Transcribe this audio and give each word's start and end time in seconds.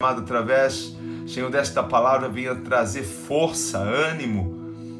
amado, 0.00 0.20
através, 0.20 0.96
Senhor, 1.26 1.50
desta 1.50 1.82
palavra 1.82 2.28
venha 2.28 2.54
trazer 2.54 3.02
força, 3.02 3.78
ânimo. 3.78 4.56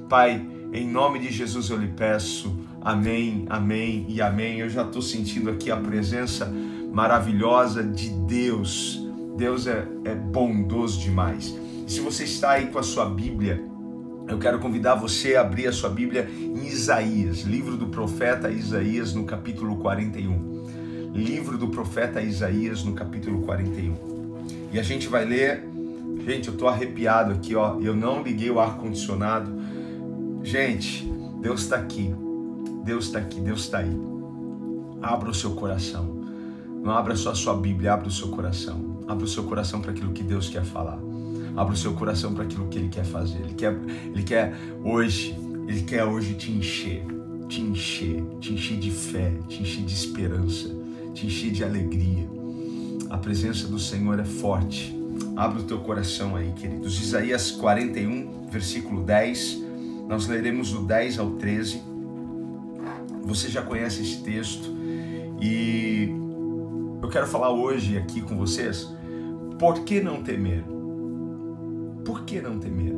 Pai, 0.09 0.45
em 0.73 0.89
nome 0.89 1.21
de 1.21 1.31
Jesus 1.31 1.71
eu 1.71 1.77
lhe 1.77 1.87
peço. 1.87 2.53
Amém, 2.81 3.47
amém 3.49 4.05
e 4.09 4.21
amém. 4.21 4.59
Eu 4.59 4.69
já 4.69 4.83
estou 4.83 5.01
sentindo 5.01 5.51
aqui 5.51 5.71
a 5.71 5.77
presença 5.77 6.53
maravilhosa 6.93 7.85
de 7.85 8.11
Deus. 8.27 9.01
Deus 9.37 9.69
é, 9.69 9.87
é 10.05 10.17
bondoso 10.17 10.99
demais. 10.99 11.57
Se 11.87 12.01
você 12.01 12.25
está 12.25 12.55
aí 12.55 12.67
com 12.67 12.81
a 12.81 12.83
sua 12.83 13.09
Bíblia, 13.09 13.65
eu 14.27 14.37
quero 14.41 14.59
convidar 14.59 14.97
você 14.97 15.37
a 15.37 15.43
abrir 15.43 15.69
a 15.69 15.73
sua 15.73 15.91
Bíblia 15.91 16.29
em 16.29 16.67
Isaías, 16.67 17.43
livro 17.43 17.77
do 17.77 17.87
profeta 17.87 18.51
Isaías, 18.51 19.15
no 19.15 19.23
capítulo 19.23 19.77
41. 19.77 21.13
Livro 21.15 21.57
do 21.57 21.69
profeta 21.69 22.21
Isaías, 22.21 22.83
no 22.83 22.95
capítulo 22.95 23.43
41. 23.43 24.08
E 24.73 24.79
a 24.79 24.83
gente 24.83 25.09
vai 25.09 25.25
ler. 25.25 25.67
Gente, 26.25 26.49
eu 26.49 26.57
tô 26.57 26.69
arrepiado 26.69 27.33
aqui, 27.33 27.55
ó. 27.55 27.79
Eu 27.81 27.95
não 27.97 28.23
liguei 28.23 28.51
o 28.51 28.61
ar 28.61 28.77
condicionado. 28.77 29.51
Gente, 30.43 31.05
Deus 31.41 31.63
está 31.63 31.77
aqui. 31.77 32.15
Deus 32.85 33.07
está 33.07 33.19
aqui, 33.19 33.41
Deus 33.41 33.61
está 33.61 33.79
aí. 33.79 33.97
Abra 35.03 35.31
o 35.31 35.35
seu 35.35 35.53
coração. 35.53 36.19
Não 36.83 36.93
abra 36.93 37.17
só 37.17 37.31
a 37.31 37.35
sua 37.35 37.55
Bíblia, 37.55 37.95
abra 37.95 38.09
o 38.09 38.11
seu 38.11 38.29
coração. 38.29 38.99
Abra 39.07 39.25
o 39.25 39.29
seu 39.29 39.45
coração 39.45 39.81
para 39.81 39.91
aquilo 39.91 40.13
que 40.13 40.23
Deus 40.23 40.49
quer 40.49 40.65
falar. 40.65 40.99
Abra 41.57 41.75
o 41.75 41.77
seu 41.77 41.95
coração 41.95 42.35
para 42.35 42.45
aquilo 42.45 42.69
que 42.69 42.79
Ele 42.79 42.89
quer 42.89 43.05
fazer. 43.05 43.39
Ele 43.39 43.55
quer, 43.55 43.75
Ele 44.13 44.23
quer 44.23 44.55
hoje, 44.85 45.35
Ele 45.67 45.83
quer 45.83 46.05
hoje 46.05 46.35
te 46.35 46.53
encher, 46.53 47.05
te 47.49 47.61
encher, 47.61 48.23
te 48.41 48.53
encher 48.53 48.79
de 48.79 48.91
fé, 48.91 49.33
te 49.49 49.63
encher 49.63 49.85
de 49.85 49.95
esperança, 49.95 50.71
te 51.15 51.27
encher 51.27 51.51
de 51.51 51.65
alegria 51.65 52.38
a 53.11 53.17
presença 53.17 53.67
do 53.67 53.79
Senhor 53.79 54.19
é 54.19 54.25
forte. 54.25 54.97
Abra 55.37 55.61
o 55.61 55.65
teu 55.65 55.79
coração 55.81 56.37
aí, 56.37 56.53
queridos. 56.53 57.01
Isaías 57.01 57.51
41, 57.51 58.49
versículo 58.51 59.03
10. 59.03 59.63
Nós 60.09 60.27
leremos 60.27 60.73
do 60.73 60.83
10 60.83 61.19
ao 61.19 61.31
13. 61.33 61.83
Você 63.23 63.49
já 63.49 63.63
conhece 63.63 64.03
esse 64.03 64.23
texto 64.23 64.75
e 65.41 66.09
eu 67.03 67.09
quero 67.09 67.27
falar 67.27 67.51
hoje 67.51 67.97
aqui 67.97 68.21
com 68.21 68.37
vocês. 68.37 68.89
Por 69.59 69.81
que 69.81 70.01
não 70.01 70.23
temer? 70.23 70.65
Por 72.05 72.25
que 72.25 72.41
não 72.41 72.59
temer? 72.59 72.95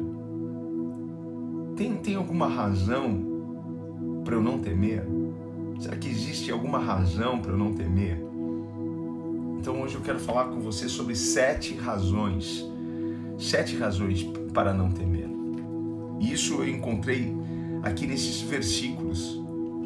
Tem, 1.77 1.97
tem 1.97 2.15
alguma 2.15 2.47
razão 2.47 4.23
para 4.25 4.35
eu 4.35 4.43
não 4.43 4.59
temer? 4.59 5.05
Será 5.79 5.97
que 5.97 6.09
existe 6.09 6.51
alguma 6.51 6.79
razão 6.79 7.41
para 7.41 7.53
eu 7.53 7.59
não 7.59 7.73
temer? 7.73 8.30
Então 9.61 9.83
hoje 9.83 9.95
eu 9.95 10.01
quero 10.01 10.19
falar 10.19 10.47
com 10.47 10.59
você 10.59 10.89
sobre 10.89 11.15
sete 11.15 11.75
razões, 11.75 12.67
sete 13.39 13.77
razões 13.77 14.23
para 14.55 14.73
não 14.73 14.91
temer. 14.91 15.29
E 16.19 16.33
isso 16.33 16.55
eu 16.55 16.69
encontrei 16.69 17.37
aqui 17.83 18.07
nesses 18.07 18.41
versículos, 18.41 19.39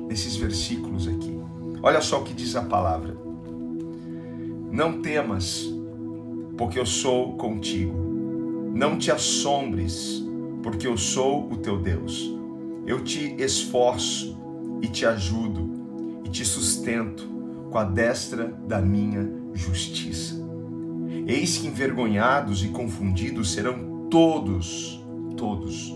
nesses 0.07 0.37
versículos 0.37 1.09
aqui. 1.09 1.37
Olha 1.83 2.01
só 2.01 2.21
o 2.21 2.25
que 2.25 2.33
diz 2.33 2.55
a 2.55 2.63
palavra. 2.63 3.17
Não 4.71 5.03
temas, 5.03 5.69
porque 6.57 6.79
eu 6.79 6.87
sou 6.87 7.37
contigo. 7.37 7.99
Não 8.73 8.97
te 8.97 9.11
assombres, 9.11 10.25
porque 10.63 10.87
eu 10.87 10.97
sou 10.97 11.51
o 11.51 11.57
teu 11.57 11.81
Deus. 11.81 12.33
Eu 12.87 13.03
te 13.03 13.35
esforço 13.41 14.39
e 14.81 14.87
te 14.87 15.05
ajudo 15.05 16.23
e 16.25 16.29
te 16.29 16.45
sustento 16.45 17.29
com 17.73 17.79
a 17.79 17.83
destra 17.83 18.47
da 18.69 18.81
minha 18.81 19.43
justiça. 19.55 20.35
Eis 21.27 21.57
que 21.57 21.69
envergonhados 21.69 22.63
e 22.65 22.69
confundidos 22.69 23.53
serão 23.53 24.09
todos, 24.11 25.03
todos, 25.37 25.95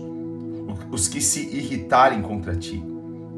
os 0.91 1.07
que 1.07 1.21
se 1.21 1.55
irritarem 1.55 2.21
contra 2.21 2.55
ti. 2.55 2.83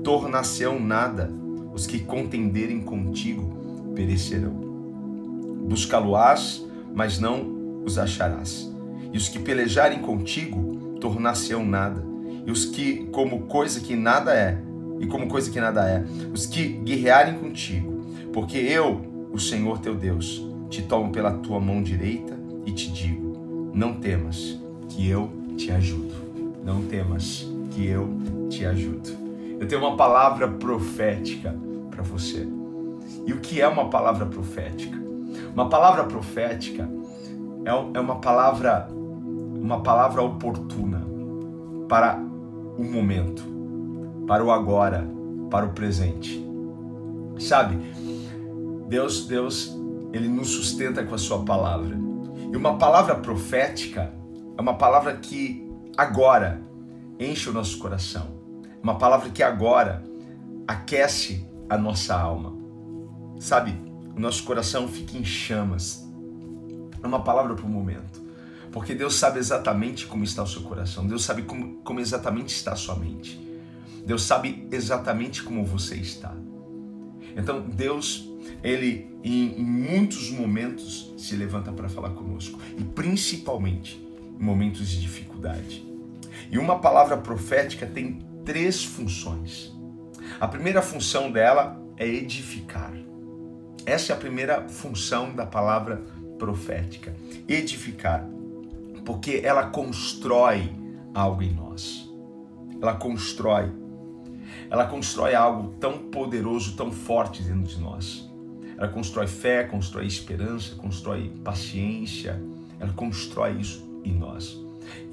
Tornar-se-ão 0.04 0.80
nada, 0.80 1.32
os 1.74 1.86
que 1.86 2.00
contenderem 2.00 2.82
contigo 2.82 3.92
perecerão. 3.94 4.54
Buscá-lo-ás, 5.68 6.66
mas 6.94 7.20
não 7.20 7.84
os 7.86 7.98
acharás. 7.98 8.72
E 9.12 9.18
os 9.18 9.28
que 9.28 9.40
pelejarem 9.40 10.00
contigo 10.00 10.98
tornar-se-ão 11.00 11.66
nada. 11.66 12.06
E 12.46 12.52
os 12.52 12.66
que, 12.66 13.08
como 13.12 13.42
coisa 13.42 13.80
que 13.80 13.96
nada 13.96 14.34
é, 14.34 14.58
e 15.00 15.08
como 15.08 15.28
coisa 15.28 15.52
que 15.52 15.60
nada 15.60 15.88
é, 15.88 16.04
os 16.34 16.46
que 16.46 16.68
guerrearem 16.68 17.38
contigo, 17.40 18.06
porque 18.32 18.58
eu, 18.58 19.11
o 19.32 19.40
Senhor 19.40 19.80
teu 19.80 19.96
Deus, 19.96 20.46
te 20.70 20.82
tomo 20.82 21.12
pela 21.12 21.32
tua 21.32 21.60
mão 21.60 21.82
direita 21.82 22.38
e 22.66 22.72
te 22.72 22.92
digo: 22.92 23.72
não 23.74 23.94
temas, 23.94 24.60
que 24.90 25.08
eu 25.08 25.30
te 25.58 25.72
ajudo. 25.72 26.14
Não 26.64 26.84
temas, 26.84 27.48
que 27.72 27.88
eu 27.88 28.10
te 28.50 28.66
ajudo. 28.66 29.10
Eu 29.60 29.68
tenho 29.68 29.82
uma 29.82 29.96
palavra 29.96 30.48
profética 30.48 31.56
para 31.90 32.04
você. 32.04 32.48
E 33.26 33.34
o 33.34 33.40
que 33.40 33.62
é 33.62 33.68
uma 33.68 33.90
palavra 33.90 34.26
profética? 34.26 34.98
Uma 35.54 35.70
palavra 35.70 36.04
profética 36.04 36.90
é, 37.66 37.70
é 37.70 38.00
uma 38.00 38.16
palavra 38.16 38.90
uma 38.92 39.82
palavra 39.82 40.24
oportuna 40.24 41.06
para 41.88 42.18
o 42.78 42.84
momento, 42.84 43.44
para 44.26 44.44
o 44.44 44.50
agora, 44.50 45.08
para 45.52 45.66
o 45.66 45.70
presente. 45.70 46.44
Sabe? 47.38 47.78
Deus, 48.92 49.26
Deus, 49.26 49.74
ele 50.12 50.28
nos 50.28 50.50
sustenta 50.50 51.02
com 51.06 51.16
a 51.16 51.18
sua 51.18 51.46
palavra. 51.46 51.98
E 52.52 52.58
uma 52.58 52.78
palavra 52.78 53.16
profética 53.16 54.14
é 54.58 54.62
uma 54.62 54.74
palavra 54.74 55.16
que 55.16 55.66
agora 55.96 56.62
enche 57.18 57.50
o 57.50 57.54
nosso 57.54 57.78
coração. 57.78 58.28
Uma 58.84 58.98
palavra 58.98 59.30
que 59.30 59.42
agora 59.42 60.04
aquece 60.68 61.48
a 61.70 61.78
nossa 61.78 62.14
alma. 62.20 62.54
Sabe, 63.40 63.74
o 64.14 64.20
nosso 64.20 64.44
coração 64.44 64.90
fica 64.90 65.18
em 65.18 65.24
chamas. 65.24 66.06
É 67.02 67.08
uma 67.08 67.24
palavra 67.24 67.56
para 67.56 67.66
o 67.66 67.70
momento. 67.70 68.22
Porque 68.74 68.94
Deus 68.94 69.16
sabe 69.16 69.40
exatamente 69.40 70.06
como 70.06 70.26
está 70.26 70.44
o 70.44 70.48
seu 70.48 70.64
coração. 70.64 71.08
Deus 71.08 71.24
sabe 71.24 71.44
como, 71.44 71.76
como 71.78 72.02
exatamente 72.02 72.54
está 72.54 72.74
a 72.74 72.76
sua 72.76 72.98
mente. 72.98 73.40
Deus 74.06 74.24
sabe 74.24 74.68
exatamente 74.70 75.44
como 75.44 75.64
você 75.64 75.96
está. 75.96 76.36
Então, 77.38 77.62
Deus 77.62 78.30
ele 78.64 79.10
em, 79.24 79.60
em 79.60 79.64
muitos 79.64 80.30
momentos 80.30 81.14
se 81.18 81.36
levanta 81.36 81.72
para 81.72 81.90
falar 81.90 82.12
conosco 82.12 82.60
e 82.78 82.84
principalmente 82.84 84.02
em 84.40 84.44
momentos 84.44 84.90
de 84.90 85.02
dificuldade. 85.02 85.86
E 86.50 86.58
uma 86.58 86.80
palavra 86.80 87.18
profética 87.18 87.86
tem 87.86 88.20
três 88.44 88.84
funções. 88.84 89.72
A 90.40 90.48
primeira 90.48 90.82
função 90.82 91.32
dela 91.32 91.82
é 91.98 92.08
edificar. 92.08 92.94
Essa 93.86 94.14
é 94.14 94.16
a 94.16 94.20
primeira 94.20 94.68
função 94.68 95.34
da 95.34 95.46
palavra 95.46 96.04
profética, 96.38 97.16
edificar, 97.48 98.28
porque 99.06 99.42
ela 99.44 99.68
constrói 99.68 100.74
algo 101.14 101.44
em 101.44 101.54
nós. 101.54 102.10
Ela 102.82 102.96
constrói. 102.96 103.72
Ela 104.70 104.86
constrói 104.88 105.36
algo 105.36 105.76
tão 105.80 105.98
poderoso, 105.98 106.76
tão 106.76 106.92
forte 106.92 107.44
dentro 107.44 107.64
de 107.64 107.80
nós. 107.80 108.31
Ela 108.82 108.90
constrói 108.90 109.28
fé, 109.28 109.64
constrói 109.64 110.08
esperança, 110.08 110.74
constrói 110.74 111.32
paciência, 111.44 112.42
ela 112.80 112.92
constrói 112.94 113.52
isso 113.60 113.88
em 114.04 114.12
nós. 114.12 114.60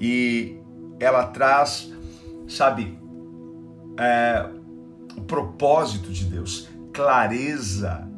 E 0.01 0.57
ela 0.99 1.27
traz, 1.27 1.93
sabe, 2.47 2.97
é, 3.95 4.49
o 5.15 5.21
propósito 5.21 6.11
de 6.11 6.25
Deus, 6.25 6.67
clareza 6.91 8.09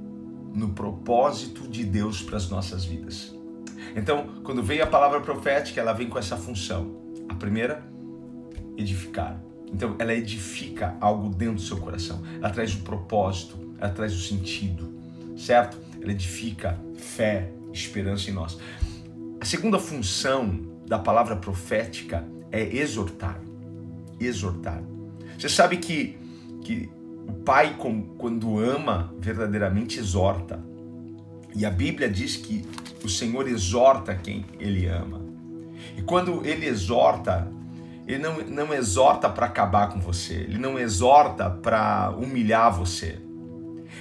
no 0.55 0.69
propósito 0.69 1.67
de 1.67 1.83
Deus 1.83 2.21
para 2.21 2.37
as 2.37 2.49
nossas 2.49 2.85
vidas. 2.85 3.35
Então, 3.93 4.29
quando 4.45 4.63
vem 4.63 4.79
a 4.79 4.87
palavra 4.87 5.19
profética, 5.19 5.81
ela 5.81 5.91
vem 5.91 6.07
com 6.07 6.17
essa 6.17 6.37
função. 6.37 6.95
A 7.27 7.35
primeira, 7.35 7.85
edificar. 8.77 9.43
Então, 9.67 9.97
ela 9.99 10.13
edifica 10.13 10.95
algo 11.01 11.27
dentro 11.27 11.55
do 11.55 11.61
seu 11.61 11.75
coração. 11.75 12.23
Ela 12.37 12.51
traz 12.51 12.73
o 12.73 12.83
propósito, 12.83 13.75
ela 13.77 13.91
traz 13.91 14.13
o 14.13 14.21
sentido 14.21 15.00
certo? 15.41 15.77
Ela 16.01 16.11
edifica 16.11 16.79
fé, 16.95 17.51
esperança 17.73 18.29
em 18.29 18.33
nós. 18.33 18.57
A 19.39 19.45
segunda 19.45 19.79
função 19.79 20.61
da 20.87 20.99
palavra 20.99 21.35
profética 21.35 22.25
é 22.51 22.61
exortar. 22.75 23.41
Exortar. 24.19 24.83
Você 25.37 25.49
sabe 25.49 25.77
que, 25.77 26.17
que 26.63 26.89
o 27.27 27.33
pai, 27.33 27.75
quando 28.17 28.59
ama, 28.59 29.13
verdadeiramente 29.19 29.99
exorta. 29.99 30.63
E 31.55 31.65
a 31.65 31.69
Bíblia 31.71 32.09
diz 32.09 32.37
que 32.37 32.63
o 33.03 33.09
Senhor 33.09 33.47
exorta 33.47 34.15
quem 34.15 34.45
ele 34.59 34.85
ama. 34.85 35.21
E 35.97 36.01
quando 36.01 36.45
ele 36.45 36.67
exorta, 36.67 37.51
ele 38.07 38.19
não, 38.19 38.37
não 38.43 38.73
exorta 38.73 39.29
para 39.29 39.47
acabar 39.47 39.89
com 39.89 39.99
você, 39.99 40.35
ele 40.35 40.57
não 40.57 40.77
exorta 40.77 41.49
para 41.49 42.11
humilhar 42.11 42.71
você. 42.71 43.19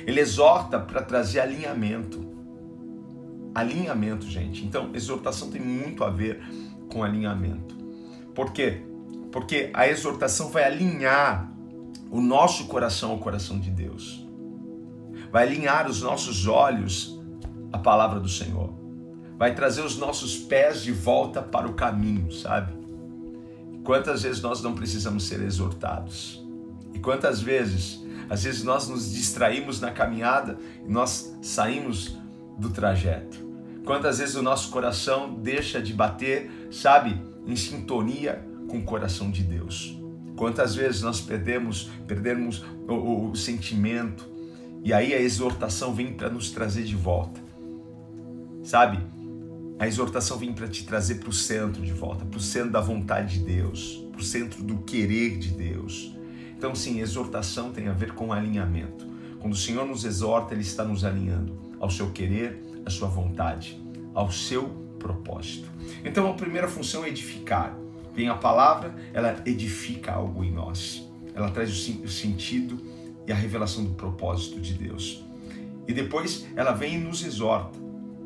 Ele 0.07 0.21
exorta 0.21 0.79
para 0.79 1.03
trazer 1.03 1.41
alinhamento. 1.41 2.29
alinhamento, 3.55 4.27
gente. 4.27 4.65
Então, 4.65 4.91
exortação 4.95 5.51
tem 5.51 5.61
muito 5.61 6.05
a 6.05 6.11
ver 6.11 6.41
com 6.89 7.03
alinhamento. 7.03 7.77
Por 8.35 8.53
quê? 8.53 8.83
Porque 9.33 9.71
a 9.75 9.89
exortação 9.89 10.51
vai 10.51 10.65
alinhar 10.65 11.53
o 12.11 12.21
nosso 12.21 12.67
coração 12.67 13.11
ao 13.11 13.19
coração 13.19 13.59
de 13.59 13.71
Deus. 13.71 14.27
Vai 15.31 15.47
alinhar 15.47 15.89
os 15.89 16.03
nossos 16.03 16.47
olhos 16.47 17.21
à 17.73 17.79
palavra 17.79 18.19
do 18.19 18.29
Senhor. 18.29 18.73
Vai 19.39 19.55
trazer 19.55 19.83
os 19.83 19.97
nossos 19.97 20.37
pés 20.37 20.83
de 20.83 20.93
volta 20.93 21.41
para 21.41 21.67
o 21.67 21.75
caminho, 21.75 22.31
sabe? 22.33 22.73
Quantas 23.85 24.23
vezes 24.23 24.43
nós 24.43 24.61
não 24.61 24.75
precisamos 24.75 25.25
ser 25.27 25.41
exortados? 25.41 26.45
E 26.93 26.99
quantas 26.99 27.41
vezes, 27.41 28.05
às 28.29 28.45
vezes 28.45 28.63
nós 28.63 28.89
nos 28.89 29.13
distraímos 29.13 29.81
na 29.81 29.91
caminhada 29.91 30.59
e 30.87 30.91
nós 30.91 31.37
saímos 31.43 32.19
do 32.59 32.71
trajeto? 32.71 33.49
Quantas 33.85 34.19
vezes 34.19 34.35
o 34.35 34.43
nosso 34.43 34.71
coração 34.71 35.35
deixa 35.35 35.81
de 35.81 35.93
bater, 35.93 36.51
sabe, 36.71 37.21
em 37.47 37.57
sintonia 37.57 38.45
com 38.69 38.79
o 38.79 38.83
coração 38.83 39.31
de 39.31 39.43
Deus? 39.43 39.99
Quantas 40.37 40.75
vezes 40.75 41.03
nós 41.03 41.21
perdemos, 41.21 41.91
perdemos 42.07 42.65
o, 42.89 42.93
o, 42.93 43.31
o 43.31 43.37
sentimento 43.37 44.29
e 44.83 44.93
aí 44.93 45.13
a 45.13 45.21
exortação 45.21 45.95
vem 45.95 46.13
para 46.13 46.31
nos 46.31 46.51
trazer 46.51 46.85
de 46.85 46.97
volta, 46.97 47.41
sabe? 48.63 48.99
A 49.79 49.87
exortação 49.87 50.39
vem 50.39 50.53
para 50.53 50.69
te 50.69 50.85
trazer 50.85 51.17
para 51.17 51.31
o 51.31 51.33
centro 51.33 51.83
de 51.83 51.93
volta, 51.93 52.25
para 52.25 52.39
o 52.39 52.41
centro 52.41 52.71
da 52.71 52.81
vontade 52.81 53.39
de 53.39 53.45
Deus, 53.45 54.07
para 54.13 54.21
o 54.21 54.25
centro 54.25 54.63
do 54.63 54.79
querer 54.79 55.39
de 55.39 55.51
Deus. 55.51 56.15
Então, 56.61 56.75
sim, 56.75 57.01
exortação 57.01 57.73
tem 57.73 57.89
a 57.89 57.93
ver 57.95 58.13
com 58.13 58.35
alinhamento. 58.35 59.07
Quando 59.39 59.55
o 59.55 59.57
Senhor 59.57 59.87
nos 59.87 60.05
exorta, 60.05 60.53
Ele 60.53 60.61
está 60.61 60.85
nos 60.85 61.07
alinhando 61.07 61.59
ao 61.81 61.89
seu 61.89 62.11
querer, 62.11 62.61
à 62.85 62.91
sua 62.91 63.09
vontade, 63.09 63.83
ao 64.13 64.31
seu 64.31 64.69
propósito. 64.99 65.67
Então, 66.05 66.31
a 66.31 66.35
primeira 66.35 66.69
função 66.69 67.03
é 67.03 67.09
edificar. 67.09 67.75
Vem 68.15 68.29
a 68.29 68.35
palavra, 68.35 68.95
ela 69.15 69.43
edifica 69.47 70.13
algo 70.13 70.45
em 70.45 70.53
nós. 70.53 71.11
Ela 71.35 71.51
traz 71.51 71.71
o 71.71 72.09
sentido 72.09 72.79
e 73.27 73.33
a 73.33 73.35
revelação 73.35 73.83
do 73.83 73.95
propósito 73.95 74.61
de 74.61 74.75
Deus. 74.75 75.25
E 75.89 75.95
depois 75.95 76.47
ela 76.55 76.73
vem 76.73 76.97
e 76.97 76.99
nos 76.99 77.25
exorta 77.25 77.79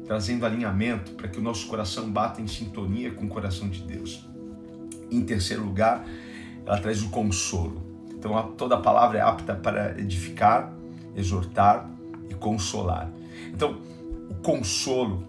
trazendo 0.08 0.44
alinhamento 0.44 1.12
para 1.12 1.28
que 1.28 1.38
o 1.38 1.42
nosso 1.42 1.68
coração 1.68 2.10
bata 2.10 2.42
em 2.42 2.48
sintonia 2.48 3.12
com 3.12 3.26
o 3.26 3.28
coração 3.28 3.68
de 3.68 3.80
Deus. 3.82 4.28
Em 5.08 5.24
terceiro 5.24 5.64
lugar, 5.64 6.04
ela 6.66 6.80
traz 6.80 7.00
o 7.00 7.10
consolo. 7.10 7.93
Então, 8.24 8.52
toda 8.56 8.78
palavra 8.78 9.18
é 9.18 9.20
apta 9.20 9.54
para 9.54 10.00
edificar, 10.00 10.72
exortar 11.14 11.90
e 12.30 12.34
consolar. 12.34 13.10
Então, 13.52 13.82
o 14.30 14.34
consolo, 14.36 15.22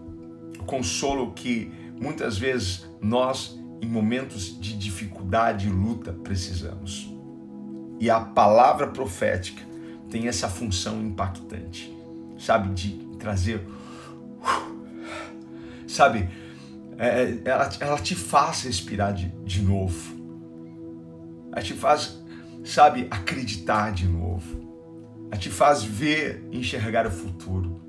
o 0.57 0.63
consolo 0.63 1.33
que 1.33 1.69
muitas 1.99 2.37
vezes 2.37 2.89
nós, 3.01 3.59
em 3.81 3.85
momentos 3.85 4.57
de 4.57 4.77
dificuldade 4.77 5.67
e 5.67 5.69
luta, 5.69 6.13
precisamos. 6.13 7.13
E 7.99 8.09
a 8.09 8.21
palavra 8.21 8.87
profética 8.87 9.61
tem 10.09 10.29
essa 10.29 10.47
função 10.47 11.01
impactante, 11.01 11.93
sabe, 12.37 12.73
de 12.73 12.91
trazer 13.19 13.61
sabe? 15.85 16.29
É, 16.97 17.39
ela, 17.43 17.69
ela 17.81 17.97
te 17.97 18.15
faz 18.15 18.63
respirar 18.63 19.13
de, 19.13 19.27
de 19.43 19.61
novo. 19.61 20.15
Ela 21.51 21.61
te 21.61 21.73
faz, 21.73 22.23
sabe, 22.65 23.07
acreditar 23.09 23.91
de 23.91 24.07
novo. 24.07 24.65
Ela 25.31 25.39
te 25.39 25.49
faz 25.49 25.83
ver, 25.83 26.43
enxergar 26.51 27.05
o 27.05 27.11
futuro. 27.11 27.81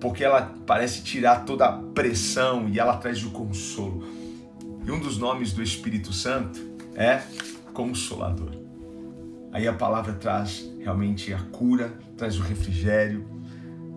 Porque 0.00 0.22
ela 0.22 0.54
parece 0.66 1.02
tirar 1.02 1.44
toda 1.44 1.66
a 1.66 1.72
pressão 1.72 2.68
e 2.68 2.78
ela 2.78 2.98
traz 2.98 3.24
o 3.24 3.30
consolo. 3.30 4.04
E 4.84 4.90
um 4.90 5.00
dos 5.00 5.18
nomes 5.18 5.52
do 5.52 5.62
Espírito 5.62 6.12
Santo 6.12 6.60
é 6.94 7.22
Consolador. 7.72 8.52
Aí 9.52 9.66
a 9.66 9.72
palavra 9.72 10.12
traz 10.12 10.70
realmente 10.78 11.32
a 11.32 11.38
cura, 11.38 11.98
traz 12.16 12.38
o 12.38 12.42
refrigério, 12.42 13.26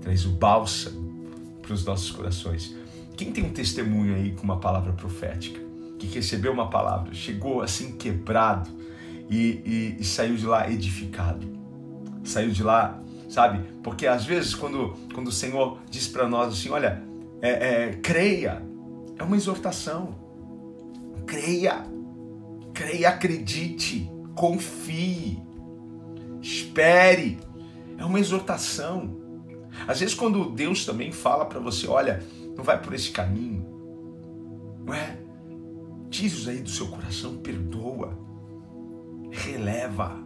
traz 0.02 0.26
o 0.26 0.30
bálsamo 0.30 1.60
para 1.62 1.74
os 1.74 1.84
nossos 1.86 2.12
corações. 2.12 2.74
Quem 3.18 3.32
tem 3.32 3.44
um 3.44 3.52
testemunho 3.52 4.16
aí 4.16 4.32
com 4.32 4.44
uma 4.44 4.60
palavra 4.60 4.94
profética, 4.94 5.60
que 6.00 6.08
recebeu 6.08 6.54
uma 6.54 6.70
palavra, 6.70 7.14
chegou 7.14 7.62
assim 7.62 7.98
quebrado 7.98 8.79
e, 9.30 9.62
e, 9.66 9.98
e 10.00 10.04
saiu 10.04 10.36
de 10.36 10.46
lá 10.46 10.70
edificado, 10.70 11.48
saiu 12.24 12.50
de 12.50 12.64
lá, 12.64 13.02
sabe? 13.30 13.64
Porque 13.84 14.08
às 14.08 14.26
vezes 14.26 14.56
quando, 14.56 14.96
quando 15.14 15.28
o 15.28 15.32
Senhor 15.32 15.80
diz 15.90 16.08
para 16.08 16.28
nós 16.28 16.54
assim, 16.54 16.70
olha, 16.70 17.04
é, 17.42 17.50
é, 17.50 17.94
creia, 18.02 18.64
é 19.18 19.24
uma 19.24 19.36
exortação, 19.36 20.16
creia, 21.26 21.86
creia, 22.74 23.10
acredite, 23.10 24.10
confie, 24.36 25.40
espere, 26.42 27.38
é 27.98 28.06
uma 28.06 28.20
exortação. 28.20 29.18
Às 29.88 30.00
vezes, 30.00 30.16
quando 30.16 30.50
Deus 30.50 30.86
também 30.86 31.12
fala 31.12 31.46
para 31.46 31.60
você, 31.60 31.88
olha, 31.88 32.24
não 32.56 32.64
vai 32.64 32.82
por 32.82 32.94
esse 32.94 33.12
caminho, 33.12 33.66
não 34.86 34.94
é? 34.94 35.18
Diz 36.10 36.48
aí 36.48 36.60
do 36.60 36.70
seu 36.70 36.88
coração, 36.88 37.38
perdoa, 37.38 38.18
releva, 39.32 40.18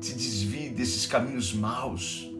se 0.00 0.14
desvie 0.14 0.70
desses 0.70 1.06
caminhos 1.06 1.52
maus, 1.52 2.30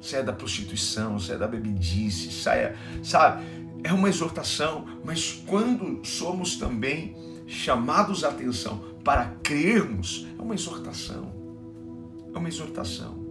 saia 0.00 0.22
da 0.22 0.32
prostituição, 0.32 1.18
saia 1.18 1.38
da 1.38 1.46
bebidice, 1.46 2.32
saia, 2.32 2.76
sabe? 3.02 3.44
É 3.84 3.92
uma 3.92 4.08
exortação, 4.08 4.86
mas 5.04 5.42
quando 5.46 6.04
somos 6.06 6.56
também 6.56 7.16
chamados 7.46 8.24
a 8.24 8.28
atenção 8.28 8.82
para 9.02 9.36
crermos, 9.42 10.26
é 10.38 10.42
uma 10.42 10.54
exortação. 10.54 11.32
É 12.32 12.38
uma 12.38 12.48
exortação 12.48 13.22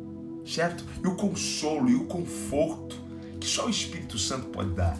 certo? 0.45 0.83
E 1.03 1.07
o 1.07 1.15
consolo 1.15 1.89
e 1.89 1.95
o 1.95 2.05
conforto 2.05 2.99
que 3.39 3.47
só 3.47 3.65
o 3.65 3.69
Espírito 3.69 4.17
Santo 4.19 4.47
pode 4.47 4.71
dar. 4.71 4.99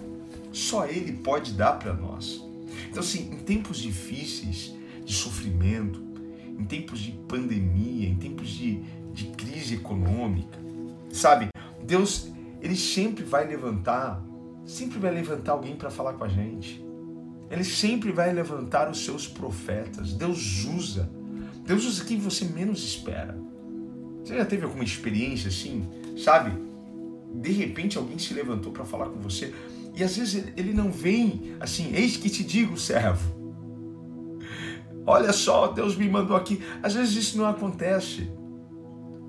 Só 0.51 0.85
Ele 0.85 1.13
pode 1.13 1.53
dar 1.53 1.73
para 1.73 1.93
nós. 1.93 2.43
Então, 2.89 3.01
assim, 3.01 3.31
em 3.31 3.38
tempos 3.38 3.77
difíceis, 3.77 4.73
de 5.12 5.18
sofrimento, 5.18 6.02
em 6.58 6.63
tempos 6.63 7.00
de 7.00 7.12
pandemia, 7.12 8.08
em 8.08 8.16
tempos 8.16 8.48
de, 8.48 8.81
de 9.13 9.25
crise 9.25 9.75
econômica, 9.75 10.58
sabe? 11.12 11.50
Deus, 11.84 12.30
Ele 12.62 12.78
sempre 12.78 13.24
vai 13.24 13.46
levantar, 13.46 14.24
sempre 14.66 15.00
vai 15.00 15.12
levantar 15.12 15.52
alguém 15.52 15.75
para 15.75 15.90
falar 15.90 16.13
com 16.13 16.24
a 16.24 16.30
gente. 16.30 16.81
Ele 17.50 17.65
sempre 17.65 18.13
vai 18.13 18.32
levantar 18.32 18.89
os 18.89 19.03
seus 19.03 19.27
profetas. 19.27 20.13
Deus 20.13 20.63
usa. 20.63 21.12
Deus 21.65 21.84
usa 21.84 22.06
quem 22.06 22.18
você 22.18 22.46
menos 22.46 22.82
espera. 22.82 23.38
Você 24.24 24.38
já 24.38 24.46
teve 24.46 24.63
alguma 24.63 24.86
experiência 24.86 25.50
assim, 25.50 25.86
sabe? 26.18 26.53
De 27.36 27.51
repente 27.51 27.98
alguém 27.98 28.18
se 28.18 28.34
levantou 28.34 28.72
para 28.72 28.86
falar 28.86 29.10
com 29.10 29.20
você 29.20 29.53
e 29.94 30.03
às 30.03 30.15
vezes 30.15 30.46
ele 30.56 30.72
não 30.72 30.89
vem 30.89 31.56
assim, 31.60 31.94
eis 31.94 32.15
que 32.15 32.30
te 32.30 32.44
digo, 32.44 32.77
servo. 32.77 33.40
Olha 35.05 35.34
só, 35.34 35.67
Deus 35.67 35.96
me 35.96 36.08
mandou 36.10 36.36
aqui. 36.36 36.62
Às 36.81 36.93
vezes 36.93 37.15
isso 37.15 37.38
não 37.38 37.48
acontece. 37.48 38.29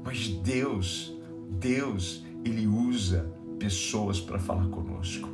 Mas 0.04 0.28
Deus, 0.28 1.12
Deus, 1.50 2.24
ele 2.44 2.66
usa 2.66 3.32
pessoas 3.58 4.20
para 4.20 4.38
falar 4.38 4.66
conosco. 4.68 5.28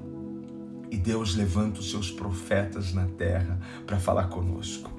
E 0.91 0.97
Deus 0.97 1.35
levanta 1.35 1.81
os 1.81 1.91
seus 1.91 2.11
profetas 2.11 2.93
na 2.95 3.07
terra 3.07 3.59
para 3.87 3.99
falar 3.99 4.29
conosco. 4.29 4.91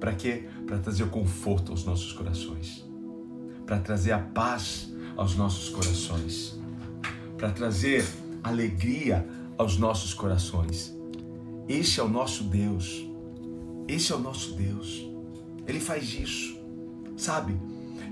Para 0.00 0.14
quê? 0.14 0.48
Para 0.66 0.78
trazer 0.78 1.08
conforto 1.08 1.72
aos 1.72 1.84
nossos 1.84 2.12
corações 2.12 2.88
para 3.68 3.78
trazer 3.78 4.12
a 4.12 4.18
paz 4.18 4.90
aos 5.14 5.36
nossos 5.36 5.68
corações, 5.68 6.58
para 7.36 7.50
trazer 7.50 8.02
alegria 8.42 9.28
aos 9.58 9.76
nossos 9.76 10.14
corações. 10.14 10.96
Esse 11.68 12.00
é 12.00 12.02
o 12.02 12.08
nosso 12.08 12.44
Deus. 12.44 13.06
Esse 13.88 14.12
é 14.12 14.14
o 14.14 14.20
nosso 14.20 14.52
Deus. 14.52 15.08
Ele 15.66 15.80
faz 15.80 16.12
isso. 16.12 16.56
Sabe? 17.16 17.58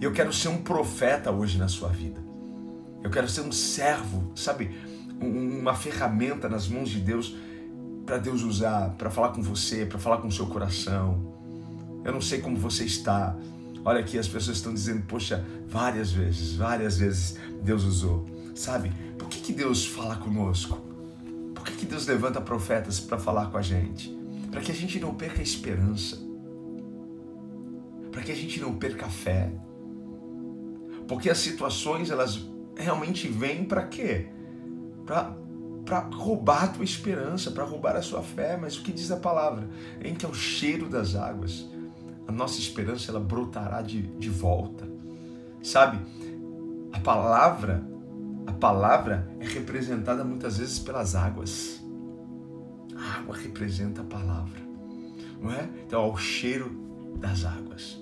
Eu 0.01 0.13
quero 0.13 0.33
ser 0.33 0.49
um 0.49 0.59
profeta 0.63 1.31
hoje 1.31 1.59
na 1.59 1.69
sua 1.69 1.91
vida. 1.91 2.21
Eu 3.05 3.11
quero 3.11 3.29
ser 3.29 3.43
um 3.43 3.53
servo, 3.53 4.33
sabe? 4.35 4.75
Uma 5.21 5.75
ferramenta 5.75 6.49
nas 6.49 6.67
mãos 6.67 6.89
de 6.89 6.99
Deus 6.99 7.37
para 8.05 8.19
Deus 8.19 8.43
usar, 8.43 8.91
para 8.91 9.11
falar 9.11 9.29
com 9.29 9.43
você, 9.43 9.87
para 9.87 9.99
falar 9.99 10.19
com 10.19 10.29
o 10.29 10.33
seu 10.33 10.47
coração. 10.47 11.35
Eu 12.05 12.13
não 12.13 12.21
sei 12.21 12.41
como 12.41 12.57
você 12.57 12.85
está, 12.85 13.37
Olha 13.87 14.01
aqui, 14.01 14.19
as 14.19 14.27
pessoas 14.27 14.57
estão 14.57 14.75
dizendo, 14.75 15.03
poxa, 15.07 15.47
várias 15.69 16.11
vezes, 16.11 16.57
várias 16.57 16.99
vezes 16.99 17.37
Deus 17.63 17.85
usou. 17.85 18.27
Sabe? 18.53 18.91
Por 19.17 19.29
que, 19.29 19.39
que 19.39 19.53
Deus 19.53 19.87
fala 19.87 20.17
conosco? 20.17 20.77
Por 21.55 21.65
que, 21.65 21.71
que 21.71 21.87
Deus 21.87 22.05
levanta 22.05 22.41
profetas 22.41 22.99
para 22.99 23.17
falar 23.17 23.47
com 23.47 23.57
a 23.57 23.63
gente? 23.63 24.16
Para 24.57 24.65
que 24.65 24.73
a 24.73 24.75
gente 24.75 24.99
não 24.99 25.15
perca 25.15 25.41
a 25.41 25.43
esperança. 25.43 26.17
Para 28.11 28.23
que 28.23 28.33
a 28.33 28.35
gente 28.35 28.59
não 28.59 28.75
perca 28.77 29.05
a 29.05 29.11
fé. 29.11 29.53
Porque 31.07 31.29
as 31.29 31.37
situações, 31.37 32.11
elas 32.11 32.49
realmente 32.75 33.29
vêm 33.29 33.67
para 33.67 33.87
quê? 33.87 34.31
para 35.05 36.09
roubar 36.11 36.65
a 36.65 36.69
tua 36.69 36.85
esperança, 36.85 37.51
para 37.51 37.65
roubar 37.65 37.97
a 37.97 38.03
sua 38.03 38.23
fé. 38.23 38.57
Mas 38.57 38.79
o 38.79 38.83
que 38.83 38.95
diz 38.95 39.11
a 39.11 39.19
palavra? 39.19 39.69
Em 40.03 40.15
que 40.15 40.25
o 40.25 40.33
cheiro 40.33 40.89
das 40.89 41.15
águas, 41.15 41.69
a 42.27 42.33
nossa 42.33 42.59
esperança 42.59 43.11
ela 43.11 43.21
brotará 43.21 43.83
de, 43.83 44.01
de 44.01 44.31
volta. 44.31 44.89
Sabe? 45.63 46.01
A 46.95 47.01
palavra, 47.01 47.87
a 48.47 48.53
palavra 48.53 49.31
é 49.39 49.47
representada 49.47 50.25
muitas 50.25 50.57
vezes 50.57 50.79
pelas 50.79 51.15
águas. 51.15 51.85
A 52.99 53.19
água 53.19 53.37
representa 53.37 54.01
a 54.01 54.05
palavra, 54.05 54.61
não 55.41 55.53
é? 55.53 55.69
Então, 55.87 56.03
ao 56.03 56.17
cheiro 56.17 56.71
das 57.19 57.45
águas, 57.45 58.01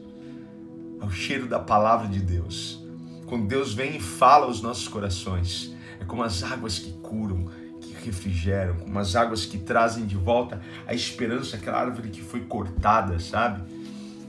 ao 1.01 1.11
cheiro 1.11 1.47
da 1.47 1.59
palavra 1.59 2.09
de 2.09 2.21
Deus. 2.21 2.83
Quando 3.27 3.47
Deus 3.47 3.73
vem 3.73 3.97
e 3.97 4.01
fala 4.01 4.47
aos 4.47 4.61
nossos 4.61 4.87
corações, 4.87 5.75
é 6.01 6.05
como 6.05 6.23
as 6.23 6.43
águas 6.43 6.79
que 6.79 6.93
curam, 6.95 7.47
que 7.81 7.95
refrigeram, 8.05 8.77
como 8.77 8.99
as 8.99 9.17
águas 9.17 9.47
que 9.47 9.59
trazem 9.59 10.07
de 10.07 10.17
volta 10.17 10.61
a 10.87 10.95
esperança, 10.95 11.57
aquela 11.57 11.79
árvore 11.79 12.11
que 12.11 12.23
foi 12.23 12.41
cortada, 12.41 13.19
sabe? 13.19 13.63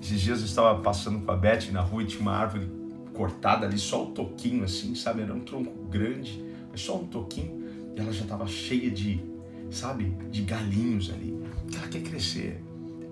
Esses 0.01 0.22
dias 0.22 0.39
eu 0.39 0.45
estava 0.45 0.81
passando 0.81 1.19
com 1.25 1.31
a 1.31 1.36
Beth 1.36 1.72
na 1.72 1.81
rua 1.81 2.03
e 2.03 2.05
tinha 2.05 2.22
uma 2.22 2.34
árvore 2.34 2.69
cortada 3.13 3.65
ali, 3.65 3.77
só 3.77 4.03
um 4.03 4.12
toquinho 4.12 4.63
assim, 4.63 4.93
sabe? 4.93 5.22
Era 5.22 5.34
um 5.34 5.39
tronco 5.39 5.88
grande, 5.89 6.43
mas 6.72 6.81
só 6.81 6.98
um 6.98 7.05
toquinho. 7.05 7.63
E 7.95 8.00
ela 8.00 8.12
já 8.12 8.24
estava 8.24 8.45
cheia 8.45 8.91
de, 8.91 9.24
sabe, 9.72 10.15
de 10.31 10.43
galinhos 10.43 11.10
ali. 11.12 11.38
Ela 11.74 11.88
quer 11.88 12.01
crescer. 12.01 12.63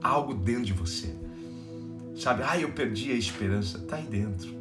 Algo 0.02 0.34
dentro 0.34 0.66
de 0.66 0.74
você. 0.74 1.16
Sabe? 2.16 2.44
Ah, 2.46 2.60
eu 2.60 2.72
perdi 2.72 3.12
a 3.12 3.16
esperança. 3.16 3.80
Tá 3.80 3.96
aí 3.96 4.06
dentro. 4.06 4.54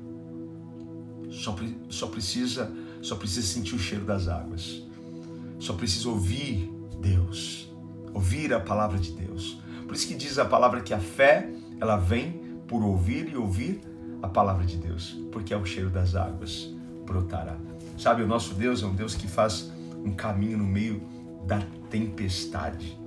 Só, 1.31 1.57
só 1.89 2.07
precisa 2.07 2.71
só 3.03 3.17
precisa 3.17 3.47
sentir 3.47 3.75
o 3.75 3.79
cheiro 3.79 4.05
das 4.05 4.29
águas. 4.29 4.81
Só 5.59 5.73
precisa 5.73 6.09
ouvir 6.09 6.73
Deus. 7.01 7.69
Ouvir 8.15 8.55
a 8.55 8.61
palavra 8.61 8.97
de 8.99 9.11
Deus. 9.11 9.61
Por 9.85 9.95
isso 9.95 10.07
que 10.07 10.15
diz 10.15 10.39
a 10.39 10.45
palavra 10.45 10.81
que 10.81 10.95
a 10.95 11.01
fé, 11.01 11.51
ela 11.81 11.97
vem 11.97 12.41
por 12.69 12.83
ouvir 12.83 13.29
e 13.29 13.37
ouvir 13.37 13.81
a 14.23 14.29
palavra 14.29 14.65
de 14.65 14.77
Deus, 14.77 15.19
porque 15.33 15.53
é 15.53 15.57
o 15.57 15.65
cheiro 15.65 15.91
das 15.91 16.15
águas 16.15 16.73
brotará. 17.05 17.57
Sabe, 17.99 18.23
o 18.23 18.27
nosso 18.27 18.55
Deus 18.55 18.83
é 18.83 18.87
um 18.87 18.95
Deus 18.95 19.17
que 19.17 19.27
faz 19.27 19.71
um 20.05 20.13
caminho 20.13 20.59
no 20.59 20.65
meio 20.65 21.03
da 21.45 21.61
tempestade. 21.93 22.99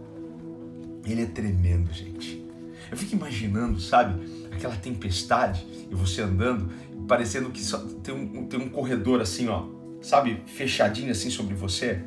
Ele 1.04 1.24
é 1.24 1.26
tremendo, 1.26 1.92
gente. 1.92 2.46
Eu 2.92 2.96
fico 2.96 3.16
imaginando, 3.16 3.80
sabe, 3.82 4.46
aquela 4.52 4.76
tempestade 4.76 5.66
e 5.90 5.96
você 5.96 6.22
andando, 6.22 6.70
parecendo 7.08 7.50
que 7.50 7.62
só 7.62 7.80
tem 8.04 8.14
um, 8.14 8.46
tem 8.46 8.60
um 8.60 8.70
corredor 8.70 9.22
assim, 9.22 9.48
ó, 9.48 9.66
sabe, 10.02 10.44
fechadinho 10.46 11.12
assim 11.12 11.32
sobre 11.32 11.56
você, 11.56 12.00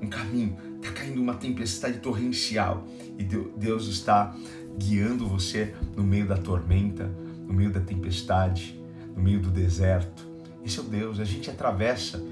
um 0.00 0.08
caminho. 0.08 0.54
Tá 0.82 0.92
caindo 0.92 1.22
uma 1.22 1.34
tempestade 1.34 1.98
torrencial 2.00 2.86
e 3.18 3.24
Deus 3.24 3.88
está 3.88 4.36
guiando 4.78 5.26
você 5.26 5.74
no 5.96 6.02
meio 6.02 6.26
da 6.26 6.36
tormenta, 6.36 7.06
no 7.46 7.54
meio 7.54 7.70
da 7.70 7.80
tempestade, 7.80 8.78
no 9.16 9.22
meio 9.22 9.40
do 9.40 9.50
deserto. 9.50 10.26
Esse 10.62 10.78
é 10.78 10.82
o 10.82 10.84
Deus. 10.84 11.18
A 11.18 11.24
gente 11.24 11.50
atravessa, 11.50 12.22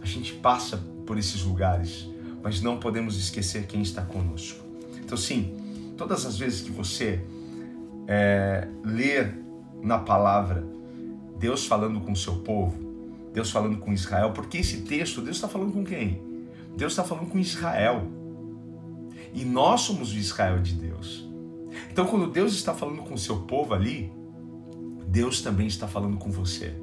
a 0.00 0.06
gente 0.06 0.32
passa 0.32 0.78
por 1.04 1.18
esses 1.18 1.42
lugares, 1.42 2.09
mas 2.42 2.60
não 2.60 2.78
podemos 2.78 3.16
esquecer 3.16 3.66
quem 3.66 3.82
está 3.82 4.02
conosco. 4.02 4.64
Então, 5.02 5.16
sim, 5.16 5.54
todas 5.96 6.24
as 6.24 6.38
vezes 6.38 6.60
que 6.60 6.70
você 6.70 7.20
é, 8.06 8.68
ler 8.84 9.38
na 9.82 9.98
palavra 9.98 10.64
Deus 11.40 11.66
falando 11.66 12.00
com 12.02 12.12
o 12.12 12.16
seu 12.16 12.36
povo, 12.36 12.78
Deus 13.32 13.50
falando 13.50 13.78
com 13.78 13.94
Israel, 13.94 14.32
porque 14.32 14.58
esse 14.58 14.82
texto, 14.82 15.22
Deus 15.22 15.36
está 15.36 15.48
falando 15.48 15.72
com 15.72 15.82
quem? 15.82 16.20
Deus 16.76 16.92
está 16.92 17.02
falando 17.02 17.30
com 17.30 17.38
Israel. 17.38 18.06
E 19.32 19.42
nós 19.42 19.80
somos 19.80 20.12
o 20.12 20.18
Israel 20.18 20.60
de 20.60 20.74
Deus. 20.74 21.26
Então, 21.90 22.06
quando 22.06 22.30
Deus 22.30 22.52
está 22.52 22.74
falando 22.74 23.02
com 23.02 23.14
o 23.14 23.18
seu 23.18 23.38
povo 23.42 23.72
ali, 23.72 24.12
Deus 25.06 25.40
também 25.40 25.66
está 25.66 25.88
falando 25.88 26.18
com 26.18 26.30
você. 26.30 26.74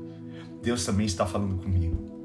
Deus 0.63 0.83
também 0.83 1.05
está 1.05 1.27
falando 1.27 1.61
comigo. 1.61 2.16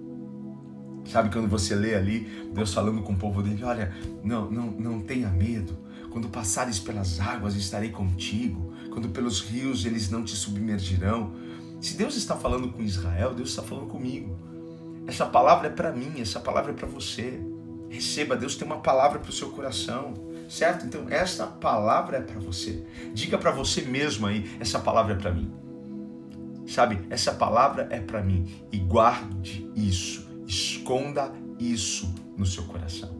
Sabe 1.05 1.31
quando 1.31 1.49
você 1.49 1.75
lê 1.75 1.95
ali, 1.95 2.21
Deus 2.55 2.73
falando 2.73 3.03
com 3.03 3.13
o 3.13 3.17
povo 3.17 3.43
dele, 3.43 3.65
olha, 3.65 3.93
não, 4.23 4.51
não, 4.51 4.67
não 4.71 5.01
tenha 5.01 5.29
medo. 5.29 5.77
Quando 6.11 6.29
passares 6.29 6.79
pelas 6.79 7.19
águas, 7.21 7.57
estarei 7.57 7.91
contigo. 7.91 8.73
Quando 8.91 9.09
pelos 9.09 9.41
rios, 9.41 9.85
eles 9.85 10.11
não 10.11 10.23
te 10.23 10.37
submergirão. 10.37 11.33
Se 11.81 11.97
Deus 11.97 12.17
está 12.17 12.37
falando 12.37 12.71
com 12.71 12.83
Israel, 12.83 13.35
Deus 13.35 13.51
está 13.51 13.63
falando 13.63 13.89
comigo. 13.89 14.37
Essa 15.07 15.27
palavra 15.27 15.69
é 15.69 15.71
para 15.71 15.91
mim, 15.91 16.21
essa 16.21 16.39
palavra 16.39 16.73
é 16.73 16.75
para 16.75 16.87
você. 16.87 17.41
Receba, 17.89 18.37
Deus 18.37 18.57
tem 18.57 18.67
uma 18.67 18.79
palavra 18.79 19.19
para 19.19 19.31
o 19.31 19.33
seu 19.33 19.51
coração, 19.51 20.15
certo? 20.49 20.87
Então, 20.87 21.07
essa 21.11 21.47
palavra 21.47 22.19
é 22.19 22.21
para 22.21 22.39
você. 22.39 22.87
Diga 23.13 23.37
para 23.37 23.51
você 23.51 23.83
mesmo 23.83 24.27
aí: 24.27 24.49
essa 24.61 24.79
palavra 24.79 25.15
é 25.15 25.17
para 25.17 25.33
mim. 25.33 25.53
Sabe, 26.67 27.01
essa 27.11 27.33
palavra 27.33 27.89
é 27.91 28.01
para 28.01 28.23
mim. 28.23 28.47
E 28.71 28.79
guarde 28.79 29.69
isso, 29.75 30.27
esconda 30.47 31.33
isso 31.59 32.15
no 32.37 32.47
seu 32.47 32.63
coração. 32.65 33.11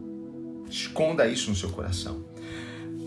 Esconda 0.69 1.27
isso 1.27 1.49
no 1.49 1.55
seu 1.55 1.69
coração. 1.69 2.23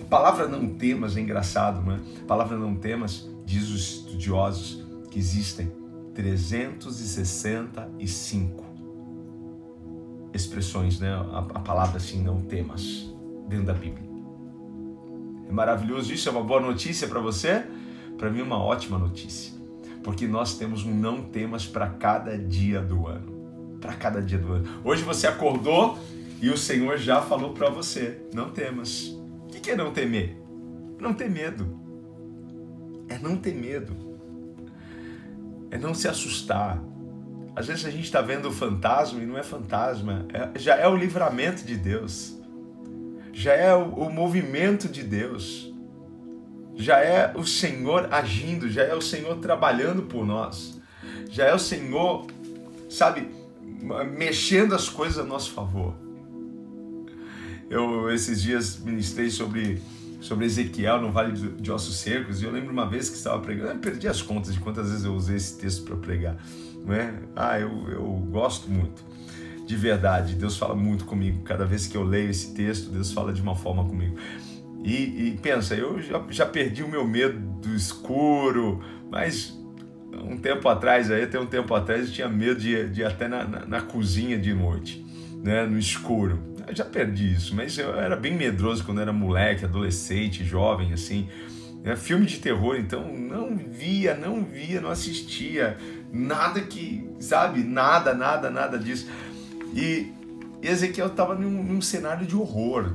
A 0.01 0.05
palavra 0.05 0.47
não 0.47 0.69
temas 0.69 1.17
é 1.17 1.21
engraçado, 1.21 1.85
não 1.85 1.93
é? 1.93 2.01
A 2.23 2.27
palavra 2.27 2.57
não 2.57 2.77
temas, 2.77 3.29
diz 3.45 3.69
os 3.71 3.81
estudiosos, 3.81 4.87
que 5.11 5.19
existem 5.19 5.73
365 6.15 8.65
expressões, 10.33 11.01
né? 11.01 11.13
A, 11.13 11.39
a 11.39 11.61
palavra 11.61 11.97
assim, 11.97 12.23
não 12.23 12.41
temas, 12.43 13.13
dentro 13.49 13.67
da 13.67 13.75
Bíblia. 13.75 14.07
É 15.49 15.53
maravilhoso 15.53 16.13
isso, 16.13 16.29
é 16.29 16.33
uma 16.33 16.43
boa 16.43 16.61
notícia 16.61 17.09
para 17.09 17.21
você? 17.21 17.65
Para 18.17 18.31
mim, 18.31 18.41
é 18.41 18.43
uma 18.43 18.63
ótima 18.63 18.99
notícia, 18.99 19.53
porque 20.03 20.27
nós 20.27 20.57
temos 20.57 20.85
um 20.85 20.95
não 20.95 21.23
temas 21.23 21.67
para 21.67 21.89
cada 21.89 22.39
dia 22.39 22.81
do 22.81 23.07
ano. 23.07 23.36
Para 23.81 23.95
cada 23.95 24.21
dia 24.21 24.39
do 24.39 24.53
ano. 24.53 24.81
Hoje 24.85 25.03
você 25.03 25.27
acordou 25.27 25.99
e 26.41 26.51
o 26.51 26.57
Senhor 26.57 26.99
já 26.99 27.23
falou 27.23 27.53
para 27.53 27.69
você: 27.69 28.21
não 28.33 28.51
temas. 28.51 29.09
O 29.09 29.49
que 29.49 29.71
é 29.71 29.77
não 29.77 29.93
temer? 29.93 30.37
Não 30.99 31.15
ter 31.15 31.31
medo. 31.31 31.79
É 33.09 33.19
não 33.19 33.37
ter 33.37 33.55
medo 33.55 34.07
é 35.71 35.79
não 35.79 35.95
se 35.95 36.09
assustar. 36.09 36.83
Às 37.55 37.67
vezes 37.67 37.85
a 37.87 37.91
gente 37.91 38.05
está 38.05 38.21
vendo 38.21 38.49
o 38.49 38.53
fantasma 38.53 39.23
e 39.23 39.27
não 39.27 39.39
é 39.39 39.43
fantasma, 39.43 40.27
é, 40.33 40.59
já 40.59 40.77
é 40.77 40.87
o 40.87 40.97
livramento 40.97 41.65
de 41.65 41.77
Deus, 41.77 42.39
já 43.33 43.55
é 43.55 43.75
o, 43.75 43.85
o 43.95 44.13
movimento 44.13 44.89
de 44.89 45.03
Deus, 45.03 45.73
já 46.75 46.99
é 46.99 47.33
o 47.35 47.45
Senhor 47.45 48.13
agindo, 48.13 48.71
já 48.71 48.83
é 48.83 48.95
o 48.95 49.01
Senhor 49.01 49.37
trabalhando 49.39 50.03
por 50.03 50.27
nós, 50.27 50.79
já 51.31 51.45
é 51.47 51.55
o 51.55 51.59
Senhor, 51.59 52.27
sabe, 52.91 53.31
mexendo 53.83 54.75
as 54.75 54.89
coisas 54.89 55.19
a 55.19 55.25
nosso 55.25 55.53
favor. 55.53 55.95
Eu 57.69 58.11
esses 58.11 58.43
dias 58.43 58.79
ministrei 58.79 59.31
sobre 59.31 59.81
sobre 60.21 60.47
Ezequiel 60.47 61.01
no 61.01 61.13
Vale 61.13 61.33
de 61.33 61.71
Ossos 61.71 61.99
Secos, 61.99 62.43
e 62.43 62.45
eu 62.45 62.51
lembro 62.51 62.73
uma 62.73 62.89
vez 62.89 63.09
que 63.09 63.17
estava 63.17 63.41
pregando, 63.41 63.73
eu 63.73 63.79
perdi 63.79 64.09
as 64.09 64.23
contas 64.23 64.55
de 64.55 64.61
quantas 64.61 64.91
vezes 64.91 65.05
eu 65.05 65.15
usei 65.15 65.37
esse 65.37 65.59
texto 65.59 65.85
para 65.85 65.95
pregar, 65.97 66.37
não 66.85 66.95
é? 66.95 67.15
Ah, 67.37 67.61
eu, 67.61 67.89
eu 67.89 68.03
gosto 68.31 68.69
muito, 68.69 69.05
de 69.67 69.77
verdade, 69.77 70.35
Deus 70.35 70.57
fala 70.57 70.75
muito 70.75 71.05
comigo, 71.05 71.43
cada 71.43 71.65
vez 71.65 71.87
que 71.87 71.97
eu 71.97 72.03
leio 72.03 72.31
esse 72.31 72.55
texto, 72.55 72.91
Deus 72.91 73.13
fala 73.13 73.33
de 73.33 73.43
uma 73.43 73.55
forma 73.55 73.85
comigo. 73.85 74.17
E, 74.83 75.29
e 75.29 75.39
pensa, 75.43 75.75
eu 75.75 76.01
já, 76.01 76.25
já 76.31 76.47
perdi 76.47 76.83
o 76.83 76.89
meu 76.89 77.07
medo 77.07 77.39
do 77.61 77.75
escuro, 77.75 78.81
mas 79.11 79.57
um 80.23 80.37
tempo 80.37 80.69
atrás, 80.69 81.11
aí 81.11 81.25
até 81.25 81.39
um 81.39 81.47
tempo 81.47 81.75
atrás, 81.75 82.09
eu 82.09 82.13
tinha 82.13 82.29
medo 82.29 82.61
de, 82.61 82.89
de 82.89 83.05
até 83.05 83.29
na, 83.29 83.45
na, 83.45 83.67
na 83.67 83.81
cozinha 83.81 84.39
de 84.39 84.53
noite, 84.55 85.05
né, 85.43 85.67
no 85.67 85.79
escuro 85.79 86.57
eu 86.67 86.75
já 86.75 86.85
perdi 86.85 87.33
isso, 87.33 87.55
mas 87.55 87.79
eu 87.79 87.95
era 87.99 88.17
bem 88.17 88.35
medroso 88.35 88.85
quando 88.85 89.01
era 89.01 89.13
moleque, 89.13 89.65
adolescente, 89.65 90.45
jovem, 90.45 90.93
assim. 90.93 91.29
É, 91.85 91.95
filme 91.95 92.27
de 92.27 92.39
terror, 92.39 92.77
então 92.77 93.07
não 93.17 93.57
via, 93.57 94.17
não 94.17 94.43
via, 94.43 94.81
não 94.81 94.91
assistia, 94.91 95.79
nada 96.13 96.61
que, 96.61 97.09
sabe, 97.21 97.63
nada, 97.63 98.13
nada, 98.13 98.51
nada 98.51 98.77
disso. 98.77 99.09
E 99.73 100.13
Ezequiel 100.61 101.07
estava 101.07 101.37
num, 101.37 101.63
num 101.63 101.81
cenário 101.81 102.27
de 102.27 102.35
horror. 102.35 102.95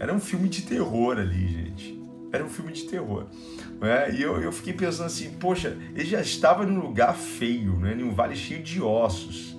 Era 0.00 0.14
um 0.14 0.20
filme 0.20 0.48
de 0.48 0.62
terror 0.62 1.18
ali, 1.18 1.48
gente. 1.48 2.00
Era 2.36 2.44
um 2.44 2.50
filme 2.50 2.72
de 2.72 2.84
terror. 2.84 3.24
É, 3.80 4.12
e 4.12 4.22
eu, 4.22 4.40
eu 4.40 4.52
fiquei 4.52 4.72
pensando 4.72 5.06
assim, 5.06 5.30
poxa, 5.30 5.76
ele 5.94 6.04
já 6.04 6.20
estava 6.20 6.64
num 6.64 6.80
lugar 6.80 7.14
feio, 7.14 7.76
né? 7.76 7.94
num 7.94 8.12
vale 8.12 8.36
cheio 8.36 8.62
de 8.62 8.80
ossos, 8.80 9.56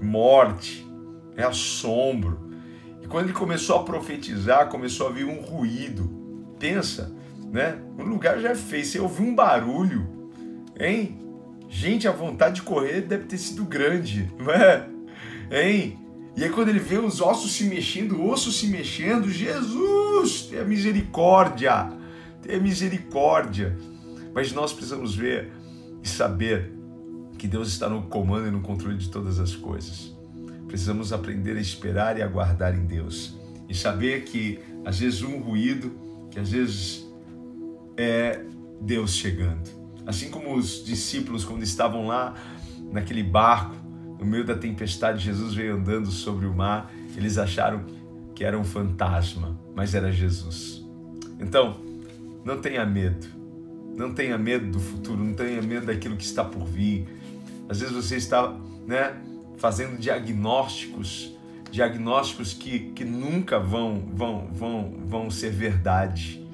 morte, 0.00 0.86
é 1.36 1.42
assombro. 1.42 2.50
E 3.02 3.06
quando 3.06 3.26
ele 3.26 3.32
começou 3.32 3.76
a 3.76 3.82
profetizar, 3.82 4.68
começou 4.68 5.08
a 5.08 5.10
vir 5.10 5.24
um 5.24 5.40
ruído. 5.40 6.10
Pensa, 6.58 7.14
né? 7.50 7.78
O 7.98 8.02
lugar 8.02 8.38
já 8.38 8.50
é 8.50 8.54
feio. 8.54 8.84
Você 8.84 9.00
ouviu 9.00 9.26
um 9.26 9.34
barulho, 9.34 10.30
hein? 10.78 11.18
Gente, 11.68 12.06
a 12.06 12.12
vontade 12.12 12.56
de 12.56 12.62
correr 12.62 13.00
deve 13.00 13.24
ter 13.24 13.38
sido 13.38 13.64
grande, 13.64 14.30
não 14.38 14.52
é? 14.52 14.86
Hein? 15.50 15.98
E 16.36 16.44
aí 16.44 16.50
quando 16.50 16.68
ele 16.68 16.78
vê 16.78 16.98
os 16.98 17.20
ossos 17.20 17.52
se 17.52 17.64
mexendo, 17.64 18.16
o 18.16 18.30
osso 18.30 18.50
se 18.52 18.66
mexendo, 18.66 19.28
Jesus, 19.28 20.42
tenha 20.42 20.64
misericórdia, 20.64 21.90
tenha 22.42 22.60
misericórdia. 22.60 23.76
Mas 24.34 24.52
nós 24.52 24.72
precisamos 24.72 25.14
ver 25.14 25.52
e 26.02 26.08
saber 26.08 26.72
que 27.38 27.46
Deus 27.46 27.68
está 27.68 27.88
no 27.88 28.02
comando 28.02 28.48
e 28.48 28.50
no 28.50 28.60
controle 28.60 28.96
de 28.96 29.08
todas 29.08 29.38
as 29.38 29.54
coisas. 29.54 30.14
Precisamos 30.66 31.12
aprender 31.12 31.56
a 31.56 31.60
esperar 31.60 32.18
e 32.18 32.22
aguardar 32.22 32.74
em 32.74 32.84
Deus. 32.84 33.36
E 33.68 33.74
saber 33.74 34.24
que 34.24 34.58
às 34.84 34.98
vezes 34.98 35.22
um 35.22 35.38
ruído, 35.38 35.92
que 36.30 36.38
às 36.38 36.50
vezes 36.50 37.06
é 37.96 38.44
Deus 38.80 39.14
chegando. 39.14 39.70
Assim 40.06 40.30
como 40.30 40.56
os 40.56 40.84
discípulos, 40.84 41.44
quando 41.44 41.62
estavam 41.62 42.06
lá 42.06 42.34
naquele 42.90 43.22
barco, 43.22 43.76
no 44.18 44.24
meio 44.24 44.44
da 44.44 44.54
tempestade, 44.54 45.24
Jesus 45.24 45.54
veio 45.54 45.76
andando 45.76 46.10
sobre 46.10 46.46
o 46.46 46.54
mar, 46.54 46.92
eles 47.16 47.38
acharam 47.38 47.84
que 48.34 48.44
era 48.44 48.58
um 48.58 48.64
fantasma, 48.64 49.58
mas 49.74 49.94
era 49.94 50.10
Jesus. 50.10 50.84
Então, 51.38 51.91
não 52.44 52.60
tenha 52.60 52.84
medo. 52.84 53.26
Não 53.96 54.14
tenha 54.14 54.38
medo 54.38 54.70
do 54.70 54.80
futuro, 54.80 55.22
não 55.22 55.34
tenha 55.34 55.60
medo 55.60 55.86
daquilo 55.86 56.16
que 56.16 56.24
está 56.24 56.42
por 56.42 56.64
vir. 56.64 57.06
Às 57.68 57.80
vezes 57.80 57.94
você 57.94 58.16
está, 58.16 58.54
né, 58.86 59.14
fazendo 59.58 59.98
diagnósticos, 59.98 61.36
diagnósticos 61.70 62.54
que, 62.54 62.90
que 62.90 63.04
nunca 63.04 63.58
vão, 63.58 64.02
vão, 64.14 64.48
vão, 64.52 64.94
vão 65.06 65.30
ser 65.30 65.50
verdade. 65.50 66.44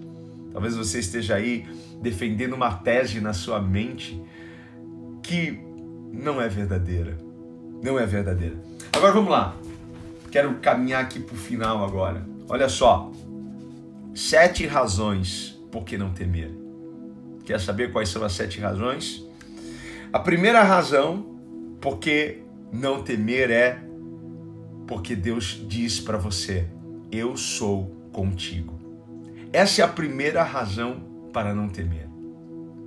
Talvez 0.53 0.77
você 0.77 0.99
esteja 0.99 1.37
aí 1.37 1.67
defendendo 2.03 2.55
uma 2.55 2.73
tese 2.73 3.21
na 3.21 3.33
sua 3.33 3.61
mente 3.61 4.21
que 5.23 5.61
não 6.13 6.41
é 6.41 6.49
verdadeira. 6.49 7.17
Não 7.83 7.99
é 7.99 8.07
verdadeira. 8.07 8.57
Agora 8.93 9.13
vamos 9.13 9.31
lá. 9.31 9.57
Quero 10.31 10.55
caminhar 10.57 11.03
aqui 11.03 11.21
para 11.21 11.35
o 11.35 11.39
final 11.39 11.85
agora. 11.85 12.27
Olha 12.49 12.69
só. 12.69 13.13
Sete 14.15 14.67
razões 14.67 15.58
por 15.71 15.85
que 15.85 15.99
não 15.99 16.13
temer. 16.13 16.51
Quer 17.45 17.61
saber 17.61 17.93
quais 17.93 18.09
são 18.09 18.23
as 18.25 18.33
sete 18.33 18.61
razões? 18.61 19.25
A 20.13 20.19
primeira 20.19 20.63
razão 20.63 21.39
por 21.81 21.99
que 21.99 22.43
não 22.73 23.03
temer 23.03 23.51
é 23.51 23.83
porque 24.87 25.15
Deus 25.15 25.65
diz 25.69 26.01
para 26.01 26.19
você: 26.19 26.67
Eu 27.11 27.37
sou 27.37 27.87
contigo. 28.13 28.79
Essa 29.53 29.83
é 29.83 29.85
a 29.85 29.89
primeira 29.89 30.43
razão 30.43 31.01
para 31.33 31.55
não 31.55 31.69
temer. 31.69 32.09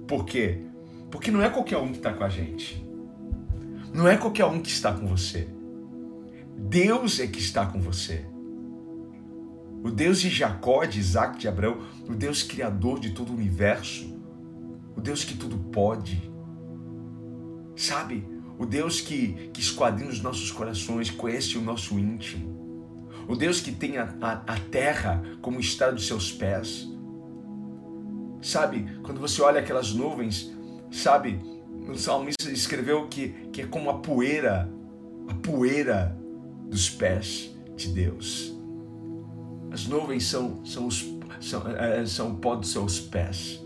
Por 0.07 0.25
quê? 0.25 0.59
Porque 1.09 1.31
não 1.31 1.41
é 1.41 1.49
qualquer 1.49 1.77
um 1.77 1.91
que 1.91 1.97
está 1.97 2.13
com 2.13 2.23
a 2.23 2.29
gente. 2.29 2.85
Não 3.93 4.07
é 4.07 4.17
qualquer 4.17 4.45
um 4.45 4.61
que 4.61 4.69
está 4.69 4.93
com 4.93 5.05
você. 5.05 5.47
Deus 6.57 7.19
é 7.19 7.27
que 7.27 7.39
está 7.39 7.65
com 7.65 7.79
você. 7.81 8.25
O 9.83 9.89
Deus 9.89 10.21
de 10.21 10.29
Jacó, 10.29 10.85
de 10.85 10.99
Isaac, 10.99 11.39
de 11.39 11.47
Abraão, 11.47 11.79
o 12.07 12.13
Deus 12.13 12.43
criador 12.43 12.99
de 12.99 13.11
todo 13.11 13.31
o 13.31 13.35
universo, 13.35 14.15
o 14.95 15.01
Deus 15.01 15.23
que 15.23 15.35
tudo 15.35 15.57
pode. 15.57 16.31
Sabe? 17.75 18.27
O 18.59 18.65
Deus 18.65 19.01
que, 19.01 19.49
que 19.51 19.59
esquadrinha 19.59 20.09
os 20.09 20.21
nossos 20.21 20.51
corações, 20.51 21.09
conhece 21.09 21.57
o 21.57 21.61
nosso 21.61 21.97
íntimo. 21.97 22.61
O 23.27 23.35
Deus 23.35 23.59
que 23.59 23.71
tem 23.71 23.97
a, 23.97 24.13
a, 24.21 24.31
a 24.53 24.59
terra 24.69 25.23
como 25.41 25.59
estrada 25.59 25.93
dos 25.93 26.05
seus 26.05 26.31
pés. 26.31 26.87
Sabe? 28.39 28.85
Quando 29.01 29.19
você 29.19 29.41
olha 29.41 29.61
aquelas 29.61 29.93
nuvens, 29.93 30.51
sabe? 30.91 31.39
O 31.87 31.97
salmista 31.97 32.51
escreveu 32.51 33.07
que, 33.07 33.29
que 33.51 33.61
é 33.61 33.65
como 33.65 33.89
a 33.89 33.99
poeira, 33.99 34.71
a 35.27 35.33
poeira 35.33 36.15
dos 36.69 36.89
pés 36.89 37.51
de 37.75 37.89
Deus. 37.89 38.60
As 39.71 39.87
nuvens 39.87 40.25
são, 40.25 40.63
são, 40.65 40.87
os, 40.87 41.05
são, 41.39 41.67
é, 41.67 42.05
são 42.05 42.31
o 42.31 42.35
pó 42.35 42.55
dos 42.55 42.71
seus 42.71 42.99
pés. 42.99 43.59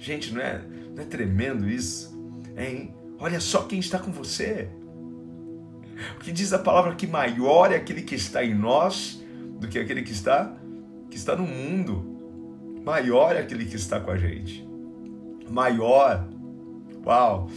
Gente, 0.00 0.34
não 0.34 0.40
é, 0.40 0.62
não 0.94 1.02
é 1.02 1.06
tremendo 1.06 1.68
isso? 1.68 2.12
Hein? 2.56 2.94
Olha 3.18 3.40
só 3.40 3.62
quem 3.62 3.78
está 3.78 3.98
com 3.98 4.10
você. 4.10 4.68
O 6.16 6.20
que 6.20 6.32
diz 6.32 6.52
a 6.52 6.58
palavra 6.58 6.94
que 6.94 7.06
maior 7.06 7.72
é 7.72 7.76
aquele 7.76 8.02
que 8.02 8.14
está 8.14 8.44
em 8.44 8.54
nós 8.54 9.22
do 9.60 9.68
que 9.68 9.78
aquele 9.78 10.02
que 10.02 10.12
está 10.12 10.56
que 11.08 11.16
está 11.16 11.36
no 11.36 11.46
mundo. 11.46 12.82
Maior 12.84 13.36
é 13.36 13.38
aquele 13.38 13.64
que 13.64 13.76
está 13.76 14.00
com 14.00 14.10
a 14.10 14.16
gente. 14.16 14.66
Maior. 15.48 16.28
Uau! 17.06 17.48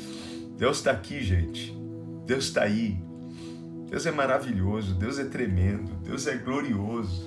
Deus 0.56 0.78
está 0.78 0.92
aqui, 0.92 1.24
gente. 1.24 1.76
Deus 2.26 2.46
está 2.46 2.64
aí. 2.64 2.98
Deus 3.90 4.06
é 4.06 4.12
maravilhoso, 4.12 4.94
Deus 4.96 5.18
é 5.18 5.24
tremendo, 5.24 5.94
Deus 6.04 6.28
é 6.28 6.36
glorioso, 6.36 7.26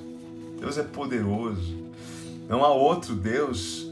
Deus 0.61 0.77
é 0.77 0.83
poderoso. 0.83 1.79
Não 2.49 2.63
há 2.65 2.73
outro 2.73 3.15
Deus 3.15 3.91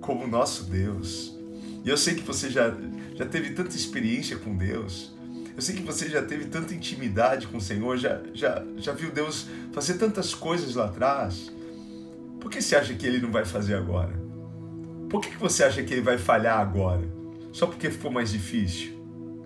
como 0.00 0.24
o 0.24 0.28
nosso 0.28 0.64
Deus. 0.64 1.36
E 1.84 1.88
eu 1.88 1.96
sei 1.96 2.14
que 2.14 2.22
você 2.22 2.48
já, 2.48 2.72
já 3.14 3.26
teve 3.26 3.50
tanta 3.50 3.74
experiência 3.74 4.36
com 4.36 4.56
Deus. 4.56 5.12
Eu 5.56 5.62
sei 5.62 5.74
que 5.74 5.82
você 5.82 6.08
já 6.08 6.22
teve 6.22 6.44
tanta 6.44 6.74
intimidade 6.74 7.46
com 7.48 7.56
o 7.56 7.60
Senhor, 7.60 7.96
já, 7.96 8.20
já, 8.34 8.62
já 8.76 8.92
viu 8.92 9.10
Deus 9.10 9.46
fazer 9.72 9.94
tantas 9.94 10.34
coisas 10.34 10.74
lá 10.74 10.84
atrás. 10.84 11.50
Por 12.40 12.50
que 12.50 12.62
você 12.62 12.76
acha 12.76 12.94
que 12.94 13.06
Ele 13.06 13.18
não 13.18 13.32
vai 13.32 13.44
fazer 13.44 13.74
agora? 13.74 14.12
Por 15.08 15.20
que 15.20 15.36
você 15.36 15.64
acha 15.64 15.82
que 15.82 15.94
Ele 15.94 16.02
vai 16.02 16.18
falhar 16.18 16.60
agora? 16.60 17.02
Só 17.52 17.66
porque 17.66 17.90
ficou 17.90 18.10
mais 18.10 18.30
difícil? 18.30 18.92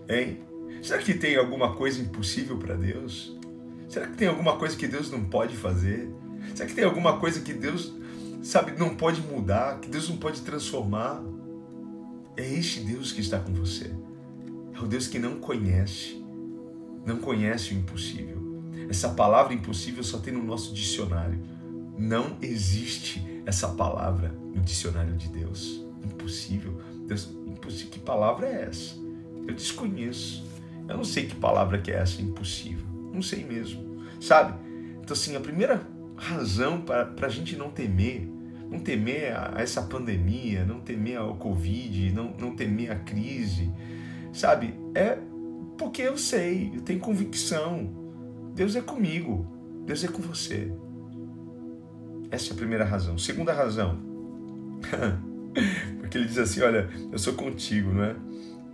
Hein? 0.08 0.40
Será 0.82 0.98
que 1.00 1.14
tem 1.14 1.36
alguma 1.36 1.74
coisa 1.74 2.00
impossível 2.00 2.58
para 2.58 2.74
Deus? 2.74 3.38
Será 3.88 4.06
que 4.06 4.16
tem 4.16 4.28
alguma 4.28 4.56
coisa 4.56 4.76
que 4.76 4.86
Deus 4.86 5.10
não 5.10 5.24
pode 5.24 5.56
fazer? 5.56 6.10
Será 6.54 6.68
que 6.68 6.74
tem 6.74 6.84
alguma 6.84 7.18
coisa 7.18 7.40
que 7.40 7.52
Deus, 7.52 7.92
sabe, 8.42 8.72
não 8.72 8.94
pode 8.94 9.20
mudar, 9.20 9.80
que 9.80 9.88
Deus 9.88 10.08
não 10.08 10.16
pode 10.16 10.42
transformar? 10.42 11.22
É 12.36 12.48
este 12.54 12.80
Deus 12.80 13.12
que 13.12 13.20
está 13.20 13.38
com 13.38 13.52
você. 13.52 13.90
É 14.74 14.80
o 14.80 14.86
Deus 14.86 15.06
que 15.06 15.18
não 15.18 15.40
conhece, 15.40 16.24
não 17.04 17.18
conhece 17.18 17.74
o 17.74 17.78
impossível. 17.78 18.38
Essa 18.88 19.10
palavra 19.10 19.54
impossível 19.54 20.02
só 20.02 20.18
tem 20.18 20.32
no 20.32 20.42
nosso 20.42 20.74
dicionário. 20.74 21.38
Não 21.96 22.36
existe 22.40 23.42
essa 23.44 23.68
palavra 23.68 24.34
no 24.54 24.60
dicionário 24.62 25.14
de 25.16 25.28
Deus. 25.28 25.84
Impossível. 26.04 26.80
Deus, 27.06 27.28
impossível. 27.46 27.90
Que 27.90 27.98
palavra 27.98 28.46
é 28.46 28.62
essa? 28.64 28.96
Eu 29.46 29.54
desconheço. 29.54 30.44
Eu 30.88 30.96
não 30.96 31.04
sei 31.04 31.26
que 31.26 31.36
palavra 31.36 31.78
que 31.78 31.90
é 31.90 31.96
essa, 31.96 32.20
impossível. 32.20 32.84
Não 33.12 33.22
sei 33.22 33.44
mesmo. 33.44 34.02
Sabe? 34.20 34.58
Então, 35.00 35.12
assim, 35.12 35.36
a 35.36 35.40
primeira 35.40 35.86
razão 36.20 36.82
para 36.82 37.26
a 37.26 37.28
gente 37.28 37.56
não 37.56 37.70
temer 37.70 38.28
não 38.70 38.78
temer 38.78 39.36
a 39.36 39.54
essa 39.60 39.82
pandemia, 39.82 40.64
não 40.64 40.80
temer 40.80 41.18
ao 41.18 41.34
Covid, 41.34 42.12
não, 42.12 42.32
não 42.38 42.54
temer 42.54 42.92
a 42.92 42.94
crise, 42.94 43.70
sabe? 44.32 44.78
É 44.94 45.18
porque 45.76 46.02
eu 46.02 46.16
sei, 46.16 46.70
eu 46.74 46.80
tenho 46.80 47.00
convicção. 47.00 47.90
Deus 48.54 48.76
é 48.76 48.80
comigo, 48.80 49.46
Deus 49.84 50.04
é 50.04 50.08
com 50.08 50.22
você. 50.22 50.72
Essa 52.30 52.50
é 52.50 52.52
a 52.52 52.56
primeira 52.56 52.84
razão. 52.84 53.18
Segunda 53.18 53.52
razão, 53.52 53.98
porque 55.98 56.16
ele 56.16 56.26
diz 56.26 56.38
assim: 56.38 56.60
Olha, 56.60 56.88
eu 57.10 57.18
sou 57.18 57.34
contigo, 57.34 57.92
não 57.92 58.04
é? 58.04 58.16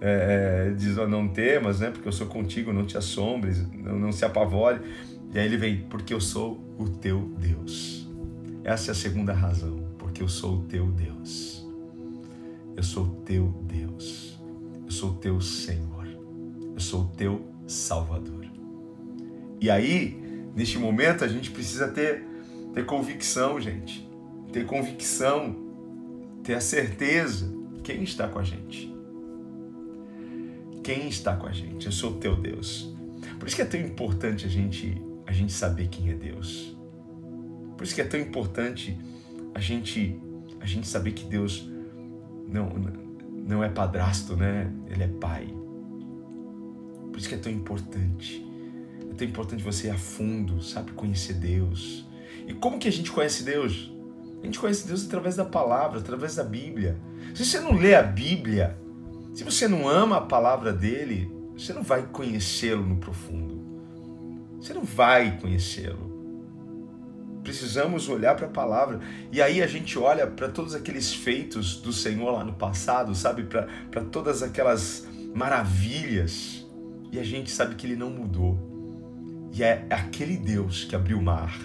é, 0.03 0.69
é 0.69 0.71
diz: 0.73 0.99
oh, 0.99 1.09
Não 1.09 1.27
temas, 1.27 1.81
né? 1.81 1.91
Porque 1.91 2.07
eu 2.07 2.13
sou 2.13 2.27
contigo, 2.27 2.71
não 2.71 2.85
te 2.85 2.99
assombres, 2.99 3.67
não, 3.73 3.99
não 3.99 4.13
se 4.13 4.27
apavore. 4.27 4.81
E 5.33 5.39
aí 5.39 5.47
ele 5.47 5.57
vem: 5.57 5.87
Porque 5.89 6.13
eu 6.13 6.21
sou 6.21 6.65
o 6.79 6.89
teu 6.89 7.21
Deus. 7.39 8.09
Essa 8.65 8.91
é 8.91 8.93
a 8.93 8.95
segunda 8.95 9.33
razão 9.33 9.87
porque 9.99 10.23
eu 10.23 10.29
sou 10.29 10.59
o 10.59 10.62
teu 10.62 10.87
Deus. 10.87 11.67
Eu 12.75 12.83
sou 12.83 13.05
o 13.05 13.11
teu 13.23 13.49
Deus. 13.62 14.39
Eu 14.85 14.91
sou 14.91 15.11
o 15.11 15.15
teu 15.15 15.41
Senhor. 15.41 16.07
Eu 16.75 16.81
sou 16.81 17.03
o 17.03 17.09
teu 17.09 17.45
Salvador. 17.67 18.47
E 19.61 19.71
aí, 19.71 20.21
neste 20.55 20.79
momento, 20.79 21.25
a 21.25 21.29
gente 21.29 21.51
precisa 21.51 21.89
ter, 21.89 22.25
ter 22.73 22.87
convicção, 22.87 23.61
gente. 23.61 24.09
Ter 24.53 24.65
convicção, 24.65 25.57
ter 26.43 26.55
a 26.55 26.61
certeza 26.61 27.53
quem 27.83 28.03
está 28.03 28.29
com 28.29 28.39
a 28.39 28.43
gente. 28.43 28.95
Quem 30.83 31.09
está 31.09 31.37
com 31.37 31.47
a 31.47 31.53
gente? 31.53 31.87
Eu 31.87 31.93
sou 31.93 32.12
o 32.12 32.15
teu 32.15 32.37
Deus. 32.37 32.95
Por 33.39 33.47
isso 33.47 33.57
que 33.57 33.62
é 33.62 33.67
tão 33.67 33.81
importante 33.81 34.47
a 34.47 34.49
gente, 34.49 35.01
a 35.27 35.33
gente 35.33 35.53
saber 35.53 35.89
quem 35.89 36.11
é 36.11 36.15
Deus. 36.15 36.77
Por 37.77 37.85
isso 37.85 37.95
que 37.95 38.01
é 38.01 38.05
tão 38.05 38.19
importante 38.19 38.99
a 39.55 39.61
gente 39.61 40.21
a 40.61 40.67
gente 40.67 40.87
saber 40.87 41.12
que 41.12 41.25
Deus 41.25 41.69
não 42.49 42.71
não 43.47 43.62
é 43.62 43.69
padrasto, 43.69 44.37
né? 44.37 44.73
Ele 44.89 45.05
é 45.05 45.09
pai. 45.09 45.47
Por 47.11 47.19
isso 47.19 47.29
que 47.29 47.35
é 47.35 47.39
tão 47.39 47.53
importante. 47.53 48.45
É 49.11 49.15
tão 49.15 49.27
importante 49.27 49.62
você 49.62 49.87
ir 49.87 49.91
a 49.91 49.99
fundo, 49.99 50.62
sabe, 50.62 50.93
conhecer 50.93 51.35
Deus. 51.35 52.07
E 52.47 52.53
como 52.55 52.79
que 52.79 52.89
a 52.89 52.93
gente 52.93 53.11
conhece 53.11 53.45
Deus? 53.45 53.93
A 54.43 54.45
gente 54.45 54.59
conhece 54.59 54.87
Deus 54.87 55.07
através 55.07 55.37
da 55.37 55.45
palavra, 55.45 55.99
através 55.99 56.37
da 56.37 56.45
Bíblia. 56.45 56.99
Se 57.35 57.45
você 57.45 57.61
não 57.61 57.73
lê 57.73 57.95
a 57.95 58.03
Bíblia, 58.03 58.79
se 59.33 59.45
você 59.45 59.67
não 59.67 59.89
ama 59.89 60.19
a 60.19 60.21
palavra 60.21 60.73
dele, 60.73 61.31
você 61.57 61.73
não 61.73 61.83
vai 61.83 62.07
conhecê-lo 62.07 62.85
no 62.85 62.97
profundo. 62.97 63.56
Você 64.66 64.74
não 64.74 64.83
vai 64.83 65.38
conhecê-lo. 65.38 66.16
Precisamos 67.44 68.09
olhar 68.09 68.35
para 68.35 68.46
a 68.46 68.50
palavra. 68.50 68.98
E 69.31 69.40
aí 69.40 69.62
a 69.62 69.66
gente 69.68 69.96
olha 69.96 70.26
para 70.26 70.48
todos 70.48 70.74
aqueles 70.74 71.14
feitos 71.14 71.76
do 71.76 71.92
Senhor 71.92 72.33
lá 72.33 72.42
no 72.42 72.55
passado, 72.55 73.14
sabe? 73.14 73.44
Para 73.44 74.02
todas 74.11 74.42
aquelas 74.42 75.07
maravilhas. 75.33 76.66
E 77.12 77.18
a 77.20 77.22
gente 77.22 77.48
sabe 77.48 77.76
que 77.76 77.87
ele 77.87 77.94
não 77.94 78.11
mudou. 78.11 78.59
E 79.52 79.62
é 79.62 79.87
aquele 79.88 80.37
Deus 80.37 80.83
que 80.83 80.96
abriu 80.96 81.18
o 81.18 81.22
mar, 81.22 81.57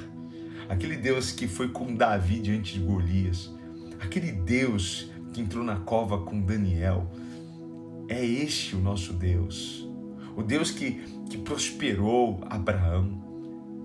aquele 0.70 0.96
Deus 0.96 1.32
que 1.32 1.48
foi 1.48 1.70
com 1.70 1.96
Davi 1.96 2.40
diante 2.40 2.76
de 2.76 2.86
Golias, 2.86 3.52
aquele 4.00 4.32
Deus 4.32 5.10
que 5.34 5.42
entrou 5.42 5.64
na 5.64 5.78
cova 5.78 6.20
com 6.20 6.40
Daniel. 6.40 7.12
É 8.08 8.24
este 8.24 8.76
o 8.76 8.80
nosso 8.80 9.12
Deus. 9.12 9.91
O 10.36 10.44
Deus 10.44 10.72
que, 10.72 11.04
que 11.30 11.38
prosperou 11.38 12.40
Abraão. 12.50 13.22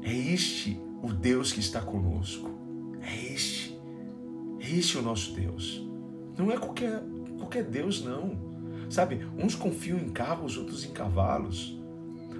É 0.02 0.12
este 0.12 0.80
o 1.02 1.12
Deus 1.12 1.52
que 1.52 1.60
está 1.60 1.80
conosco. 1.80 2.50
É 3.02 3.32
este. 3.32 3.78
É 4.60 4.70
este 4.70 4.98
o 4.98 5.02
nosso 5.02 5.32
Deus. 5.34 5.86
Não 6.36 6.50
é 6.50 6.58
qualquer, 6.58 7.02
qualquer 7.38 7.64
Deus, 7.64 8.04
não. 8.04 8.46
Sabe, 8.88 9.26
uns 9.36 9.54
confiam 9.54 9.98
em 9.98 10.10
carros, 10.10 10.56
outros 10.56 10.84
em 10.84 10.92
cavalos. 10.92 11.78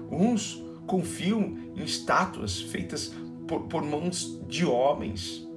Uns 0.09 0.63
confiam 0.85 1.57
em 1.75 1.83
estátuas 1.83 2.61
feitas 2.61 3.13
por, 3.47 3.63
por 3.63 3.83
mãos 3.83 4.41
de 4.47 4.65
homens. 4.65 5.47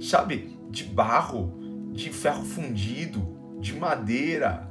Sabe, 0.00 0.56
de 0.70 0.84
barro, 0.84 1.58
de 1.92 2.10
ferro 2.10 2.44
fundido, 2.44 3.36
de 3.60 3.74
madeira. 3.74 4.67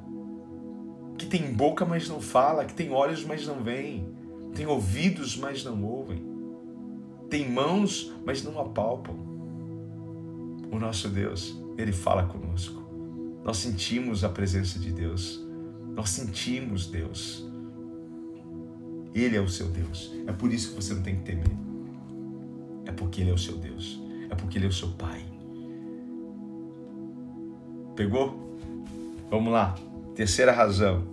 Que 1.18 1.26
tem 1.26 1.54
boca, 1.54 1.86
mas 1.86 2.08
não 2.08 2.22
fala, 2.22 2.66
que 2.66 2.74
tem 2.74 2.92
olhos, 2.92 3.26
mas 3.26 3.46
não 3.46 3.64
veem, 3.64 4.08
tem 4.56 4.66
ouvidos, 4.66 5.36
mas 5.36 5.64
não 5.64 5.84
ouvem 5.84 6.38
tem 7.30 7.50
mãos, 7.50 8.14
mas 8.26 8.44
não 8.44 8.60
apalpam. 8.60 9.16
O 10.72 10.80
nosso 10.80 11.10
Deus, 11.10 11.58
ele 11.78 11.92
fala 11.92 12.26
conosco. 12.26 12.82
Nós 13.44 13.58
sentimos 13.58 14.24
a 14.24 14.30
presença 14.30 14.80
de 14.80 14.92
Deus. 14.92 15.46
Nós 15.94 16.10
sentimos 16.10 16.88
Deus. 16.88 17.46
Ele 19.14 19.36
é 19.36 19.42
o 19.42 19.50
seu 19.50 19.68
Deus. 19.68 20.14
É 20.26 20.32
por 20.32 20.52
isso 20.52 20.70
que 20.70 20.76
você 20.76 20.94
não 20.94 21.02
tem 21.02 21.16
que 21.18 21.24
temer. 21.24 21.58
É 22.86 22.92
porque 22.92 23.22
ele 23.22 23.32
é 23.32 23.34
o 23.34 23.38
seu 23.38 23.58
Deus. 23.58 24.00
É 24.30 24.36
porque 24.36 24.58
ele 24.58 24.66
é 24.66 24.70
o 24.70 24.74
seu 24.74 24.90
Pai. 24.90 25.26
Pegou? 27.96 28.58
Vamos 29.30 29.52
lá. 29.52 29.76
Terceira 30.18 30.52
razão. 30.52 31.04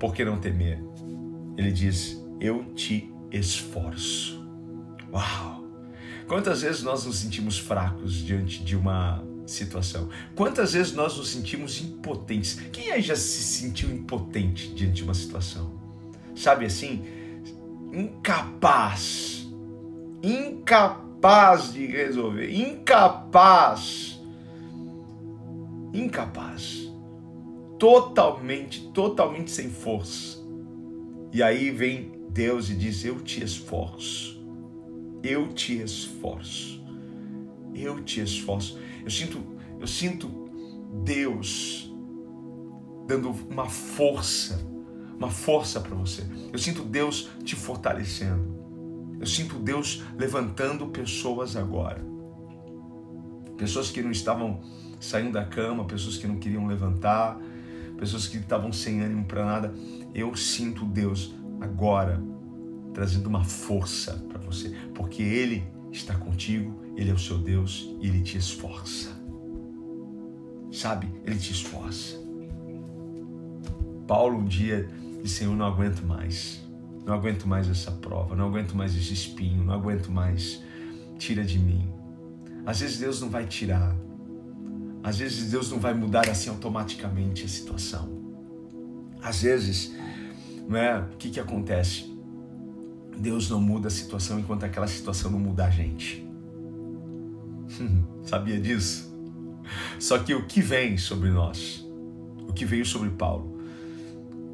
Por 0.00 0.12
que 0.12 0.24
não 0.24 0.36
temer? 0.36 0.82
Ele 1.56 1.70
diz: 1.70 2.20
Eu 2.40 2.64
te 2.74 3.08
esforço. 3.30 4.44
Uau! 5.12 5.64
Quantas 6.26 6.62
vezes 6.62 6.82
nós 6.82 7.06
nos 7.06 7.18
sentimos 7.18 7.56
fracos 7.56 8.14
diante 8.14 8.64
de 8.64 8.74
uma 8.74 9.24
situação? 9.46 10.08
Quantas 10.34 10.72
vezes 10.72 10.92
nós 10.92 11.16
nos 11.16 11.28
sentimos 11.28 11.80
impotentes? 11.80 12.58
Quem 12.72 12.90
aí 12.90 13.00
já 13.00 13.14
se 13.14 13.44
sentiu 13.44 13.92
impotente 13.92 14.74
diante 14.74 14.94
de 14.94 15.04
uma 15.04 15.14
situação? 15.14 15.80
Sabe 16.34 16.66
assim? 16.66 17.04
Incapaz. 17.92 19.46
Incapaz 20.20 21.72
de 21.72 21.86
resolver. 21.86 22.50
Incapaz. 22.52 24.20
Incapaz. 25.94 26.85
Totalmente, 27.78 28.88
totalmente 28.92 29.50
sem 29.50 29.70
força. 29.70 30.38
E 31.32 31.42
aí 31.42 31.70
vem 31.70 32.12
Deus 32.30 32.70
e 32.70 32.74
diz: 32.74 33.04
Eu 33.04 33.20
te 33.20 33.42
esforço 33.42 34.36
eu 35.26 35.48
te 35.48 35.80
esforço. 35.80 36.82
Eu 37.74 38.02
te 38.02 38.20
esforço. 38.20 38.78
Eu 39.04 39.10
sinto, 39.10 39.42
eu 39.80 39.86
sinto 39.86 40.28
Deus 41.04 41.92
dando 43.06 43.30
uma 43.50 43.66
força, 43.66 44.64
uma 45.16 45.30
força 45.30 45.80
para 45.80 45.94
você. 45.94 46.22
Eu 46.52 46.58
sinto 46.58 46.82
Deus 46.82 47.28
te 47.44 47.54
fortalecendo. 47.54 48.56
Eu 49.18 49.26
sinto 49.26 49.58
Deus 49.58 50.02
levantando 50.16 50.86
pessoas 50.88 51.56
agora. 51.56 52.04
Pessoas 53.56 53.90
que 53.90 54.02
não 54.02 54.10
estavam 54.10 54.60
saindo 55.00 55.32
da 55.32 55.44
cama, 55.44 55.84
pessoas 55.84 56.16
que 56.16 56.26
não 56.26 56.38
queriam 56.38 56.66
levantar, 56.66 57.38
pessoas 57.96 58.26
que 58.26 58.38
estavam 58.38 58.72
sem 58.72 59.00
ânimo 59.00 59.24
para 59.24 59.44
nada. 59.44 59.74
Eu 60.14 60.34
sinto 60.36 60.84
Deus 60.84 61.34
agora 61.60 62.22
trazendo 62.92 63.26
uma 63.26 63.44
força 63.44 64.12
para 64.28 64.38
você, 64.38 64.74
porque 64.94 65.22
Ele 65.22 65.64
está 65.92 66.14
contigo, 66.14 66.82
Ele 66.96 67.10
é 67.10 67.12
o 67.12 67.18
seu 67.18 67.38
Deus 67.38 67.94
e 68.00 68.06
Ele 68.06 68.22
te 68.22 68.38
esforça. 68.38 69.10
Sabe? 70.72 71.08
Ele 71.24 71.38
te 71.38 71.52
esforça. 71.52 72.16
Paulo 74.06 74.38
um 74.38 74.44
dia 74.44 74.88
disse: 75.22 75.36
Senhor, 75.36 75.54
não 75.56 75.66
aguento 75.66 76.02
mais, 76.02 76.62
não 77.04 77.14
aguento 77.14 77.46
mais 77.46 77.68
essa 77.68 77.90
prova, 77.90 78.34
não 78.34 78.48
aguento 78.48 78.74
mais 78.74 78.94
esse 78.96 79.12
espinho, 79.12 79.64
não 79.64 79.74
aguento 79.74 80.10
mais, 80.10 80.62
tira 81.18 81.44
de 81.44 81.58
mim. 81.58 81.88
Às 82.64 82.80
vezes 82.80 82.98
Deus 82.98 83.20
não 83.20 83.28
vai 83.28 83.46
tirar, 83.46 83.94
às 85.06 85.18
vezes 85.18 85.52
Deus 85.52 85.70
não 85.70 85.78
vai 85.78 85.94
mudar 85.94 86.28
assim 86.28 86.50
automaticamente 86.50 87.44
a 87.44 87.48
situação. 87.48 88.08
Às 89.22 89.40
vezes, 89.40 89.94
não 90.68 90.76
é? 90.76 90.98
O 90.98 91.16
que, 91.16 91.30
que 91.30 91.38
acontece? 91.38 92.12
Deus 93.16 93.48
não 93.48 93.60
muda 93.60 93.86
a 93.86 93.90
situação 93.90 94.40
enquanto 94.40 94.64
aquela 94.64 94.88
situação 94.88 95.30
não 95.30 95.38
muda 95.38 95.64
a 95.64 95.70
gente. 95.70 96.26
Sabia 98.26 98.60
disso? 98.60 99.14
Só 100.00 100.18
que 100.18 100.34
o 100.34 100.44
que 100.44 100.60
vem 100.60 100.98
sobre 100.98 101.30
nós, 101.30 101.88
o 102.48 102.52
que 102.52 102.64
veio 102.64 102.84
sobre 102.84 103.10
Paulo, 103.10 103.60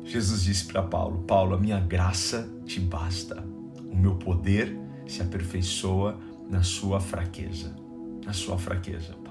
Jesus 0.05 0.43
disse 0.43 0.67
para 0.67 0.83
Paulo: 0.83 1.23
Paulo, 1.23 1.55
a 1.55 1.59
minha 1.59 1.81
graça 1.81 2.47
te 2.67 2.79
basta, 2.79 3.43
o 3.91 3.97
meu 3.97 4.17
poder 4.17 4.79
se 5.07 5.23
aperfeiçoa 5.23 6.21
na 6.51 6.63
sua 6.63 7.01
fraqueza. 7.01 7.75
Na 8.23 8.35
sua 8.35 8.59
fraqueza. 8.59 9.22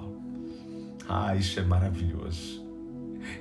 Ah, 1.14 1.36
isso 1.36 1.60
é 1.60 1.64
maravilhoso. 1.64 2.66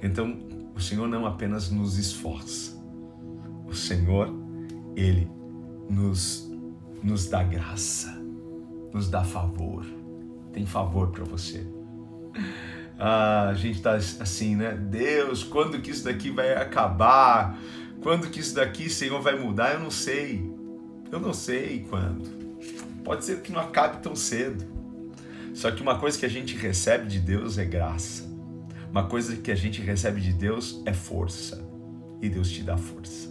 Então, 0.03 0.37
o 0.75 0.81
Senhor 0.81 1.07
não 1.07 1.25
apenas 1.25 1.71
nos 1.71 1.99
esforça, 1.99 2.77
o 3.65 3.73
Senhor, 3.73 4.29
Ele 4.97 5.31
nos, 5.89 6.51
nos 7.01 7.29
dá 7.29 7.45
graça, 7.45 8.21
nos 8.93 9.09
dá 9.09 9.23
favor, 9.23 9.87
tem 10.53 10.67
favor 10.67 11.13
para 11.13 11.23
você. 11.23 11.65
Ah, 12.99 13.51
a 13.51 13.55
gente 13.55 13.77
está 13.77 13.95
assim, 13.95 14.57
né? 14.57 14.75
Deus, 14.75 15.45
quando 15.45 15.81
que 15.81 15.93
isso 15.93 16.05
daqui 16.05 16.29
vai 16.29 16.55
acabar? 16.55 17.57
Quando 18.03 18.29
que 18.31 18.41
isso 18.41 18.57
daqui, 18.57 18.91
Senhor, 18.91 19.23
vai 19.23 19.39
mudar? 19.39 19.75
Eu 19.75 19.81
não 19.81 19.93
sei. 19.93 20.53
Eu 21.13 21.21
não 21.21 21.33
sei 21.33 21.87
quando. 21.89 22.29
Pode 23.05 23.25
ser 23.25 23.43
que 23.43 23.53
não 23.53 23.61
acabe 23.61 24.03
tão 24.03 24.17
cedo. 24.17 24.80
Só 25.61 25.71
que 25.71 25.83
uma 25.83 25.99
coisa 25.99 26.19
que 26.19 26.25
a 26.25 26.29
gente 26.31 26.57
recebe 26.57 27.07
de 27.07 27.21
Deus 27.21 27.59
é 27.59 27.67
graça. 27.67 28.25
Uma 28.91 29.07
coisa 29.07 29.37
que 29.37 29.53
a 29.53 29.55
gente 29.55 29.83
recebe 29.83 30.19
de 30.19 30.33
Deus 30.33 30.81
é 30.87 30.95
força. 30.95 31.63
E 32.23 32.31
Deus 32.31 32.51
te 32.51 32.63
dá 32.63 32.79
força. 32.79 33.29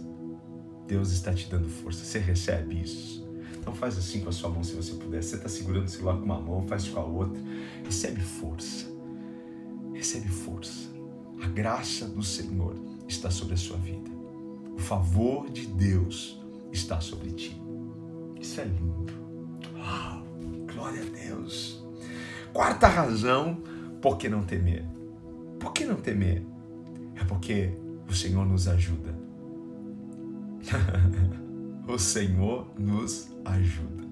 Deus 0.86 1.10
está 1.10 1.34
te 1.34 1.50
dando 1.50 1.68
força. 1.68 2.04
Você 2.04 2.20
recebe 2.20 2.82
isso? 2.82 3.28
Então 3.58 3.74
faz 3.74 3.98
assim 3.98 4.20
com 4.20 4.28
a 4.28 4.32
sua 4.32 4.48
mão 4.48 4.62
se 4.62 4.74
você 4.74 4.94
puder. 4.94 5.20
Você 5.20 5.34
está 5.34 5.48
segurando 5.48 5.86
o 5.86 5.90
celular 5.90 6.18
com 6.18 6.24
uma 6.24 6.40
mão, 6.40 6.62
faz 6.68 6.86
com 6.86 7.00
a 7.00 7.04
outra. 7.04 7.42
Recebe 7.84 8.20
força. 8.20 8.86
Recebe 9.92 10.28
força. 10.28 10.88
A 11.42 11.48
graça 11.48 12.06
do 12.06 12.22
Senhor 12.22 12.76
está 13.08 13.28
sobre 13.28 13.54
a 13.54 13.58
sua 13.58 13.76
vida. 13.78 14.08
O 14.76 14.78
favor 14.78 15.50
de 15.50 15.66
Deus 15.66 16.40
está 16.70 17.00
sobre 17.00 17.32
ti. 17.32 17.60
Isso 18.40 18.60
é 18.60 18.66
lindo. 18.66 19.12
Uau! 19.74 20.22
Glória 20.72 21.02
a 21.02 21.06
Deus. 21.06 21.89
Quarta 22.52 22.88
razão 22.88 23.62
por 24.00 24.16
que 24.16 24.28
não 24.28 24.42
temer. 24.42 24.84
Por 25.58 25.72
que 25.72 25.84
não 25.84 25.96
temer? 25.96 26.42
É 27.16 27.24
porque 27.24 27.70
o 28.08 28.14
Senhor 28.14 28.46
nos 28.46 28.66
ajuda. 28.66 29.14
o 31.86 31.98
Senhor 31.98 32.72
nos 32.78 33.30
ajuda. 33.44 34.04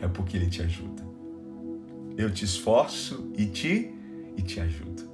É 0.00 0.08
porque 0.08 0.36
Ele 0.36 0.48
te 0.48 0.62
ajuda. 0.62 1.02
Eu 2.16 2.30
te 2.30 2.44
esforço 2.44 3.30
e 3.36 3.46
te 3.46 3.94
e 4.36 4.42
te 4.42 4.60
ajudo. 4.60 5.08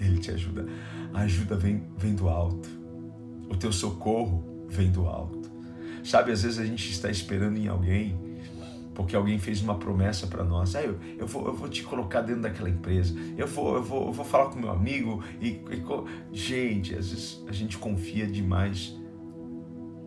Ele 0.00 0.18
te 0.18 0.30
ajuda. 0.30 0.66
A 1.12 1.20
ajuda 1.20 1.56
vem, 1.56 1.82
vem 1.96 2.14
do 2.14 2.28
alto. 2.28 2.68
O 3.48 3.56
teu 3.56 3.72
socorro 3.72 4.66
vem 4.68 4.90
do 4.90 5.06
alto. 5.06 5.50
Sabe, 6.04 6.32
às 6.32 6.42
vezes 6.42 6.58
a 6.58 6.64
gente 6.64 6.90
está 6.90 7.10
esperando 7.10 7.56
em 7.56 7.68
alguém 7.68 8.18
porque 8.94 9.16
alguém 9.16 9.38
fez 9.38 9.62
uma 9.62 9.76
promessa 9.76 10.26
para 10.26 10.44
nós. 10.44 10.76
Ah, 10.76 10.82
eu, 10.82 10.98
eu, 11.18 11.26
vou, 11.26 11.46
eu 11.46 11.54
vou 11.54 11.68
te 11.68 11.82
colocar 11.82 12.20
dentro 12.20 12.42
daquela 12.42 12.68
empresa. 12.68 13.14
Eu 13.36 13.46
vou, 13.46 13.74
eu 13.76 13.82
vou, 13.82 14.06
eu 14.06 14.12
vou 14.12 14.24
falar 14.24 14.50
com 14.50 14.58
meu 14.58 14.70
amigo. 14.70 15.22
E, 15.40 15.48
e, 15.48 15.82
gente, 16.32 16.94
às 16.94 17.10
vezes 17.10 17.44
a 17.48 17.52
gente 17.52 17.78
confia 17.78 18.26
demais 18.26 18.96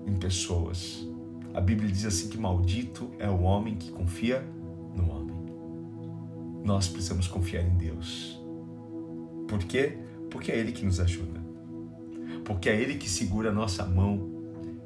em 0.05 0.13
pessoas. 0.15 1.07
A 1.53 1.61
Bíblia 1.61 1.89
diz 1.89 2.05
assim 2.05 2.29
que 2.29 2.37
maldito 2.37 3.09
é 3.17 3.29
o 3.29 3.41
homem 3.41 3.75
que 3.75 3.91
confia 3.91 4.45
no 4.95 5.09
homem. 5.09 5.35
Nós 6.63 6.87
precisamos 6.87 7.27
confiar 7.27 7.63
em 7.63 7.75
Deus. 7.77 8.39
Por 9.47 9.59
quê? 9.59 9.97
Porque 10.29 10.51
é 10.51 10.57
Ele 10.57 10.71
que 10.71 10.85
nos 10.85 10.99
ajuda. 10.99 11.43
Porque 12.43 12.69
é 12.69 12.79
Ele 12.79 12.95
que 12.95 13.09
segura 13.09 13.49
a 13.49 13.53
nossa 13.53 13.85
mão 13.85 14.31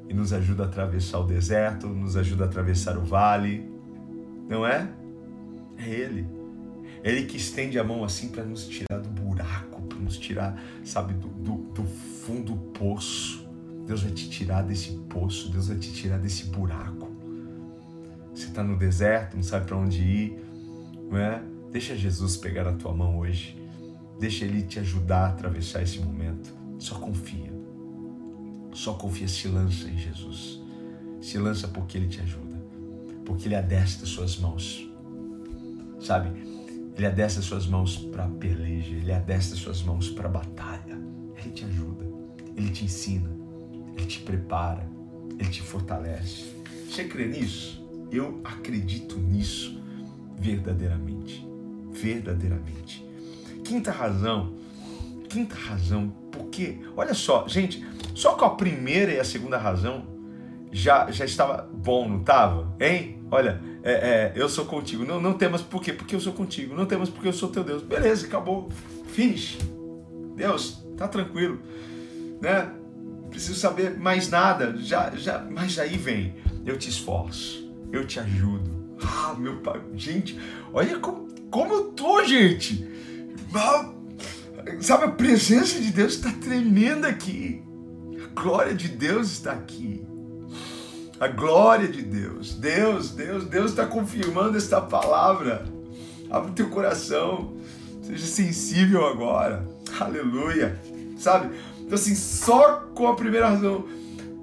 e 0.08 0.14
nos 0.14 0.32
ajuda 0.32 0.64
a 0.64 0.66
atravessar 0.66 1.20
o 1.20 1.24
deserto, 1.24 1.86
nos 1.86 2.16
ajuda 2.16 2.44
a 2.44 2.46
atravessar 2.46 2.96
o 2.96 3.04
vale. 3.04 3.70
Não 4.50 4.66
é? 4.66 4.92
É 5.78 5.88
Ele. 5.88 6.26
Ele 7.04 7.24
que 7.24 7.36
estende 7.36 7.78
a 7.78 7.84
mão 7.84 8.04
assim 8.04 8.28
para 8.28 8.44
nos 8.44 8.66
tirar 8.66 8.98
do 9.00 9.08
buraco, 9.08 9.80
para 9.82 9.98
nos 9.98 10.18
tirar, 10.18 10.60
sabe, 10.84 11.14
do, 11.14 11.28
do, 11.28 11.56
do 11.72 11.84
fundo 11.84 12.52
do 12.52 12.56
poço. 12.72 13.48
Deus 13.86 14.02
vai 14.02 14.12
te 14.12 14.28
tirar 14.28 14.62
desse 14.62 14.90
poço, 15.08 15.50
Deus 15.50 15.68
vai 15.68 15.78
te 15.78 15.92
tirar 15.92 16.18
desse 16.18 16.46
buraco. 16.46 17.08
Você 18.34 18.46
está 18.46 18.62
no 18.62 18.76
deserto, 18.76 19.36
não 19.36 19.42
sabe 19.42 19.66
para 19.66 19.76
onde 19.76 20.02
ir, 20.02 20.44
não 21.10 21.16
é? 21.16 21.42
Deixa 21.70 21.96
Jesus 21.96 22.36
pegar 22.36 22.66
a 22.66 22.72
tua 22.72 22.92
mão 22.92 23.18
hoje. 23.18 23.56
Deixa 24.18 24.44
Ele 24.44 24.62
te 24.62 24.78
ajudar 24.80 25.26
a 25.26 25.28
atravessar 25.28 25.82
esse 25.82 26.00
momento. 26.00 26.52
Só 26.78 26.96
confia. 26.98 27.50
Só 28.72 28.94
confia, 28.94 29.28
se 29.28 29.48
lança 29.48 29.88
em 29.88 29.96
Jesus. 29.96 30.60
Se 31.20 31.38
lança 31.38 31.68
porque 31.68 31.96
Ele 31.96 32.08
te 32.08 32.20
ajuda. 32.20 32.49
Porque 33.30 33.46
Ele 33.46 33.54
adestra 33.54 34.04
suas 34.06 34.36
mãos. 34.36 34.90
Sabe? 36.00 36.32
Ele 36.96 37.06
adestra 37.06 37.40
suas 37.40 37.64
mãos 37.64 37.96
para 37.96 38.26
peleja. 38.26 38.92
Ele 38.92 39.12
adestra 39.12 39.56
suas 39.56 39.84
mãos 39.84 40.10
para 40.10 40.28
batalha. 40.28 40.98
Ele 41.36 41.50
te 41.52 41.64
ajuda. 41.64 42.04
Ele 42.56 42.70
te 42.70 42.86
ensina. 42.86 43.30
Ele 43.96 44.04
te 44.04 44.18
prepara. 44.18 44.84
Ele 45.38 45.48
te 45.48 45.62
fortalece. 45.62 46.56
Você 46.90 47.04
crê 47.04 47.28
nisso? 47.28 47.88
Eu 48.10 48.40
acredito 48.42 49.16
nisso 49.16 49.80
verdadeiramente. 50.36 51.46
Verdadeiramente. 51.92 53.06
Quinta 53.64 53.92
razão. 53.92 54.56
Quinta 55.28 55.54
razão. 55.54 56.12
Porque, 56.32 56.80
olha 56.96 57.14
só, 57.14 57.46
gente, 57.46 57.86
só 58.12 58.34
com 58.34 58.44
a 58.44 58.56
primeira 58.56 59.12
e 59.12 59.20
a 59.20 59.24
segunda 59.24 59.56
razão 59.56 60.19
já, 60.72 61.10
já 61.10 61.24
estava 61.24 61.68
bom, 61.72 62.08
não 62.08 62.20
estava? 62.20 62.74
Hein? 62.80 63.22
Olha, 63.30 63.60
é, 63.82 63.92
é, 63.92 64.32
eu 64.34 64.48
sou 64.48 64.64
contigo. 64.64 65.04
Não, 65.04 65.20
não 65.20 65.32
temas 65.32 65.62
por 65.62 65.82
quê? 65.82 65.92
Porque 65.92 66.14
eu 66.14 66.20
sou 66.20 66.32
contigo. 66.32 66.74
Não 66.74 66.86
temas 66.86 67.08
porque 67.08 67.28
eu 67.28 67.32
sou 67.32 67.48
teu 67.48 67.64
Deus. 67.64 67.82
Beleza, 67.82 68.26
acabou. 68.26 68.68
Finish. 69.12 69.58
Deus, 70.36 70.84
tá 70.96 71.08
tranquilo. 71.08 71.60
Né? 72.40 72.70
Preciso 73.30 73.58
saber 73.58 73.98
mais 73.98 74.28
nada. 74.28 74.76
Já, 74.78 75.10
já, 75.16 75.44
mas 75.50 75.78
aí 75.78 75.96
vem. 75.96 76.34
Eu 76.64 76.76
te 76.78 76.88
esforço. 76.88 77.70
Eu 77.92 78.06
te 78.06 78.20
ajudo. 78.20 78.70
Ah, 79.02 79.34
meu 79.38 79.58
pai. 79.58 79.80
Gente, 79.94 80.38
olha 80.72 80.98
como, 80.98 81.28
como 81.50 81.72
eu 81.72 81.84
tô, 81.92 82.24
gente. 82.24 82.86
Sabe, 84.80 85.04
a 85.04 85.10
presença 85.10 85.80
de 85.80 85.90
Deus 85.90 86.14
está 86.14 86.30
tremenda 86.32 87.08
aqui. 87.08 87.62
A 88.22 88.40
glória 88.40 88.74
de 88.74 88.88
Deus 88.88 89.30
está 89.30 89.52
aqui. 89.52 90.06
A 91.20 91.28
glória 91.28 91.86
de 91.86 92.00
Deus. 92.00 92.54
Deus, 92.54 93.10
Deus, 93.10 93.44
Deus 93.44 93.72
está 93.72 93.84
confirmando 93.84 94.56
esta 94.56 94.80
palavra. 94.80 95.66
Abre 96.30 96.50
o 96.50 96.54
teu 96.54 96.70
coração. 96.70 97.54
Seja 98.02 98.26
sensível 98.26 99.06
agora. 99.06 99.68
Aleluia. 100.00 100.80
Sabe? 101.18 101.54
Então, 101.78 101.94
assim, 101.94 102.14
só 102.14 102.86
com 102.94 103.06
a 103.06 103.14
primeira 103.14 103.50
razão. 103.50 103.84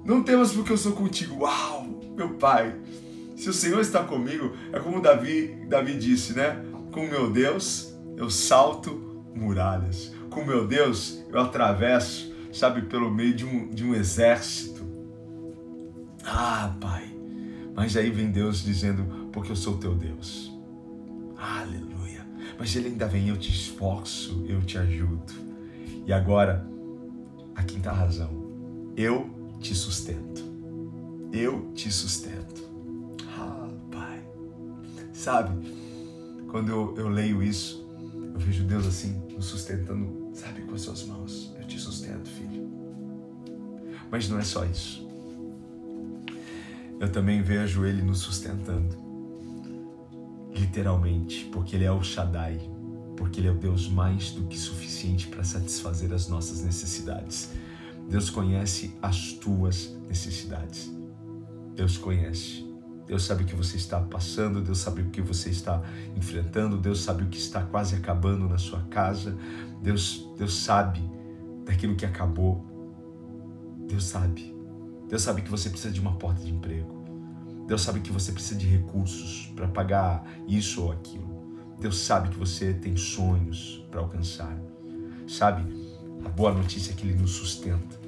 Não 0.04 0.22
temas 0.22 0.52
porque 0.52 0.72
eu 0.72 0.76
sou 0.76 0.92
contigo. 0.92 1.42
Uau, 1.42 1.84
meu 2.16 2.34
Pai. 2.34 2.76
Se 3.34 3.50
o 3.50 3.52
Senhor 3.52 3.80
está 3.80 4.04
comigo, 4.04 4.52
é 4.72 4.78
como 4.78 5.02
Davi, 5.02 5.66
Davi 5.68 5.98
disse, 5.98 6.32
né? 6.32 6.62
Com 6.92 7.08
meu 7.08 7.28
Deus, 7.28 7.92
eu 8.16 8.30
salto 8.30 9.24
muralhas. 9.34 10.12
Com 10.30 10.44
meu 10.44 10.64
Deus, 10.64 11.24
eu 11.28 11.40
atravesso, 11.40 12.32
sabe, 12.52 12.82
pelo 12.82 13.10
meio 13.10 13.34
de 13.34 13.44
um, 13.44 13.68
de 13.68 13.84
um 13.84 13.96
exército. 13.96 14.77
Ah, 16.30 16.76
Pai. 16.78 17.08
Mas 17.74 17.96
aí 17.96 18.10
vem 18.10 18.30
Deus 18.30 18.62
dizendo, 18.62 19.30
porque 19.32 19.50
eu 19.50 19.56
sou 19.56 19.78
teu 19.78 19.94
Deus. 19.94 20.52
Aleluia. 21.36 22.26
Mas 22.58 22.74
ele 22.76 22.88
ainda 22.88 23.06
vem, 23.06 23.28
eu 23.28 23.36
te 23.36 23.50
esforço, 23.50 24.44
eu 24.46 24.60
te 24.60 24.76
ajudo. 24.76 25.32
E 26.06 26.12
agora, 26.12 26.68
a 27.54 27.62
quinta 27.62 27.90
razão. 27.90 28.30
Eu 28.96 29.30
te 29.60 29.74
sustento. 29.74 30.44
Eu 31.32 31.72
te 31.72 31.90
sustento. 31.90 32.62
Ah, 33.38 33.68
Pai. 33.90 34.22
Sabe, 35.12 35.66
quando 36.50 36.68
eu, 36.70 36.94
eu 36.96 37.08
leio 37.08 37.42
isso, 37.42 37.88
eu 38.34 38.38
vejo 38.38 38.64
Deus 38.64 38.86
assim, 38.86 39.22
nos 39.34 39.46
sustentando, 39.46 40.30
sabe, 40.34 40.62
com 40.62 40.74
as 40.74 40.82
suas 40.82 41.04
mãos. 41.04 41.54
Eu 41.58 41.66
te 41.66 41.78
sustento, 41.78 42.28
filho. 42.28 42.68
Mas 44.10 44.28
não 44.28 44.38
é 44.38 44.44
só 44.44 44.64
isso. 44.64 45.07
Eu 47.00 47.10
também 47.10 47.42
vejo 47.42 47.84
Ele 47.84 48.02
nos 48.02 48.18
sustentando. 48.18 48.96
Literalmente, 50.52 51.44
porque 51.52 51.76
Ele 51.76 51.84
é 51.84 51.92
o 51.92 52.02
Shaddai, 52.02 52.58
porque 53.16 53.40
Ele 53.40 53.48
é 53.48 53.52
o 53.52 53.58
Deus 53.58 53.88
mais 53.88 54.32
do 54.32 54.44
que 54.44 54.58
suficiente 54.58 55.28
para 55.28 55.44
satisfazer 55.44 56.12
as 56.12 56.28
nossas 56.28 56.62
necessidades. 56.62 57.50
Deus 58.08 58.30
conhece 58.30 58.96
as 59.00 59.32
tuas 59.32 59.94
necessidades. 60.08 60.90
Deus 61.74 61.96
conhece. 61.96 62.66
Deus 63.06 63.24
sabe 63.24 63.44
o 63.44 63.46
que 63.46 63.54
você 63.54 63.76
está 63.76 64.00
passando, 64.00 64.60
Deus 64.60 64.78
sabe 64.78 65.00
o 65.00 65.10
que 65.10 65.22
você 65.22 65.48
está 65.48 65.82
enfrentando, 66.14 66.76
Deus 66.76 67.00
sabe 67.00 67.22
o 67.22 67.28
que 67.28 67.38
está 67.38 67.62
quase 67.62 67.94
acabando 67.94 68.46
na 68.46 68.58
sua 68.58 68.82
casa, 68.90 69.34
Deus, 69.80 70.28
Deus 70.36 70.54
sabe 70.58 71.00
daquilo 71.64 71.96
que 71.96 72.04
acabou. 72.04 72.66
Deus 73.88 74.04
sabe. 74.04 74.57
Deus 75.08 75.22
sabe 75.22 75.42
que 75.42 75.50
você 75.50 75.70
precisa 75.70 75.92
de 75.92 76.00
uma 76.00 76.12
porta 76.12 76.42
de 76.42 76.52
emprego. 76.52 76.98
Deus 77.66 77.82
sabe 77.82 78.00
que 78.00 78.12
você 78.12 78.32
precisa 78.32 78.58
de 78.58 78.66
recursos 78.66 79.52
para 79.54 79.66
pagar 79.68 80.26
isso 80.46 80.82
ou 80.82 80.92
aquilo. 80.92 81.38
Deus 81.80 81.98
sabe 81.98 82.28
que 82.28 82.38
você 82.38 82.74
tem 82.74 82.96
sonhos 82.96 83.86
para 83.90 84.00
alcançar. 84.00 84.58
Sabe, 85.26 85.64
a 86.24 86.28
boa 86.28 86.52
notícia 86.52 86.92
é 86.92 86.94
que 86.94 87.06
Ele 87.06 87.18
nos 87.18 87.32
sustenta 87.32 87.98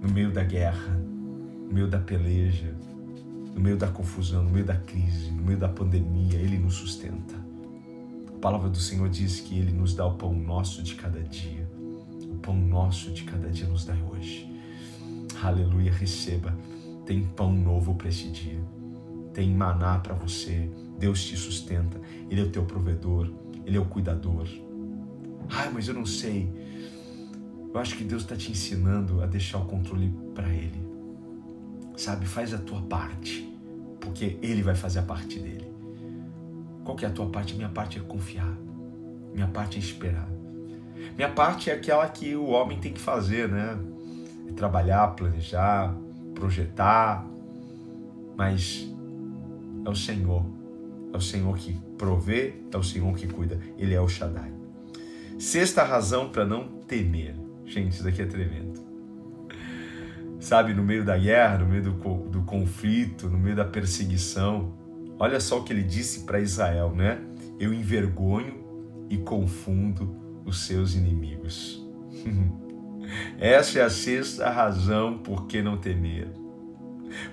no 0.00 0.08
meio 0.08 0.32
da 0.32 0.42
guerra, 0.42 0.94
no 1.68 1.72
meio 1.72 1.86
da 1.86 1.98
peleja, 1.98 2.74
no 3.54 3.60
meio 3.60 3.76
da 3.76 3.86
confusão, 3.86 4.42
no 4.42 4.50
meio 4.50 4.64
da 4.64 4.76
crise, 4.76 5.30
no 5.30 5.42
meio 5.42 5.58
da 5.58 5.68
pandemia, 5.68 6.38
Ele 6.38 6.58
nos 6.58 6.74
sustenta. 6.74 7.34
A 8.34 8.38
palavra 8.40 8.68
do 8.68 8.78
Senhor 8.78 9.08
diz 9.08 9.40
que 9.40 9.58
Ele 9.58 9.72
nos 9.72 9.94
dá 9.94 10.06
o 10.06 10.14
pão 10.14 10.34
nosso 10.34 10.82
de 10.82 10.94
cada 10.94 11.22
dia. 11.22 11.68
O 12.30 12.36
pão 12.38 12.56
nosso 12.56 13.10
de 13.10 13.24
cada 13.24 13.48
dia 13.50 13.66
nos 13.66 13.84
dá 13.84 13.94
hoje. 14.10 14.49
Aleluia, 15.42 15.90
receba. 15.90 16.54
Tem 17.06 17.24
pão 17.24 17.52
novo 17.52 17.94
para 17.94 18.08
este 18.08 18.30
dia. 18.30 18.60
Tem 19.32 19.50
maná 19.50 19.98
para 19.98 20.14
você. 20.14 20.70
Deus 20.98 21.24
te 21.24 21.36
sustenta. 21.36 21.98
Ele 22.28 22.42
é 22.42 22.44
o 22.44 22.50
teu 22.50 22.64
provedor. 22.64 23.32
Ele 23.64 23.78
é 23.78 23.80
o 23.80 23.86
cuidador. 23.86 24.46
Ai, 25.48 25.70
mas 25.72 25.88
eu 25.88 25.94
não 25.94 26.04
sei. 26.04 26.52
Eu 27.72 27.80
acho 27.80 27.96
que 27.96 28.04
Deus 28.04 28.22
está 28.22 28.36
te 28.36 28.50
ensinando 28.50 29.22
a 29.22 29.26
deixar 29.26 29.58
o 29.58 29.64
controle 29.64 30.12
para 30.34 30.48
Ele. 30.48 30.80
Sabe, 31.96 32.26
faz 32.26 32.52
a 32.52 32.58
tua 32.58 32.82
parte, 32.82 33.48
porque 34.00 34.38
Ele 34.42 34.62
vai 34.62 34.74
fazer 34.74 34.98
a 34.98 35.02
parte 35.02 35.38
dele. 35.38 35.70
Qual 36.84 36.96
que 36.96 37.04
é 37.04 37.08
a 37.08 37.12
tua 37.12 37.30
parte? 37.30 37.54
Minha 37.54 37.68
parte 37.68 37.98
é 37.98 38.02
confiar. 38.02 38.58
Minha 39.32 39.46
parte 39.46 39.76
é 39.76 39.80
esperar. 39.80 40.28
Minha 41.16 41.30
parte 41.30 41.70
é 41.70 41.74
aquela 41.74 42.06
que 42.08 42.34
o 42.36 42.46
homem 42.46 42.78
tem 42.78 42.92
que 42.92 43.00
fazer, 43.00 43.48
né? 43.48 43.78
Trabalhar, 44.56 45.08
planejar, 45.08 45.94
projetar. 46.34 47.26
Mas 48.36 48.88
é 49.84 49.88
o 49.88 49.94
Senhor. 49.94 50.44
É 51.12 51.16
o 51.16 51.20
Senhor 51.20 51.56
que 51.56 51.72
provê, 51.98 52.54
é 52.72 52.76
o 52.76 52.82
Senhor 52.82 53.14
que 53.14 53.26
cuida. 53.26 53.58
Ele 53.76 53.94
é 53.94 54.00
o 54.00 54.08
Shaddai. 54.08 54.52
Sexta 55.38 55.82
razão 55.82 56.28
para 56.28 56.44
não 56.44 56.68
temer. 56.86 57.34
Gente, 57.66 57.94
isso 57.94 58.04
daqui 58.04 58.22
é 58.22 58.26
tremendo 58.26 58.90
sabe, 60.40 60.72
no 60.72 60.82
meio 60.82 61.04
da 61.04 61.16
guerra, 61.16 61.58
no 61.58 61.66
meio 61.66 61.82
do, 61.82 61.92
do 62.28 62.42
conflito, 62.42 63.28
no 63.28 63.38
meio 63.38 63.54
da 63.54 63.64
perseguição. 63.64 64.72
Olha 65.18 65.38
só 65.38 65.58
o 65.58 65.62
que 65.62 65.72
ele 65.72 65.82
disse 65.82 66.20
para 66.20 66.40
Israel, 66.40 66.92
né? 66.94 67.20
Eu 67.58 67.74
envergonho 67.74 68.64
e 69.10 69.18
confundo 69.18 70.16
os 70.46 70.64
seus 70.64 70.94
inimigos. 70.94 71.86
Essa 73.38 73.80
é 73.80 73.82
a 73.82 73.90
sexta 73.90 74.50
razão 74.50 75.18
por 75.18 75.46
que 75.46 75.62
não 75.62 75.76
temer. 75.76 76.28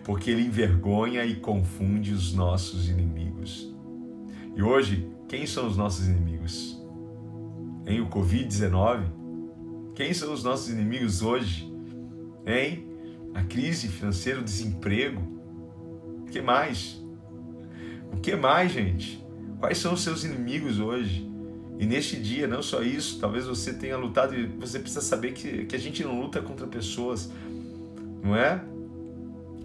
Porque 0.03 0.31
ele 0.31 0.43
envergonha 0.43 1.23
e 1.25 1.35
confunde 1.35 2.13
os 2.13 2.33
nossos 2.33 2.89
inimigos. 2.89 3.73
E 4.55 4.61
hoje, 4.61 5.07
quem 5.27 5.45
são 5.45 5.67
os 5.67 5.77
nossos 5.77 6.07
inimigos? 6.07 6.77
Em 7.85 8.01
o 8.01 8.07
Covid-19? 8.07 9.03
Quem 9.95 10.13
são 10.13 10.33
os 10.33 10.43
nossos 10.43 10.69
inimigos 10.69 11.21
hoje? 11.21 11.71
Hein? 12.45 12.87
a 13.37 13.43
crise 13.43 13.87
financeira, 13.87 14.39
o 14.39 14.43
desemprego, 14.43 15.21
O 16.21 16.29
que 16.29 16.41
mais? 16.41 17.01
O 18.11 18.17
que 18.17 18.35
mais, 18.35 18.71
gente? 18.71 19.23
Quais 19.59 19.77
são 19.77 19.93
os 19.93 20.01
seus 20.01 20.23
inimigos 20.23 20.79
hoje? 20.79 21.31
E 21.79 21.85
neste 21.85 22.15
dia, 22.17 22.47
não 22.47 22.61
só 22.61 22.81
isso, 22.81 23.19
talvez 23.19 23.45
você 23.45 23.73
tenha 23.73 23.97
lutado 23.97 24.33
e 24.35 24.47
você 24.47 24.79
precisa 24.79 25.01
saber 25.01 25.33
que, 25.33 25.65
que 25.65 25.75
a 25.75 25.79
gente 25.79 26.03
não 26.03 26.19
luta 26.19 26.41
contra 26.41 26.65
pessoas, 26.65 27.31
não 28.23 28.35
é? 28.35 28.61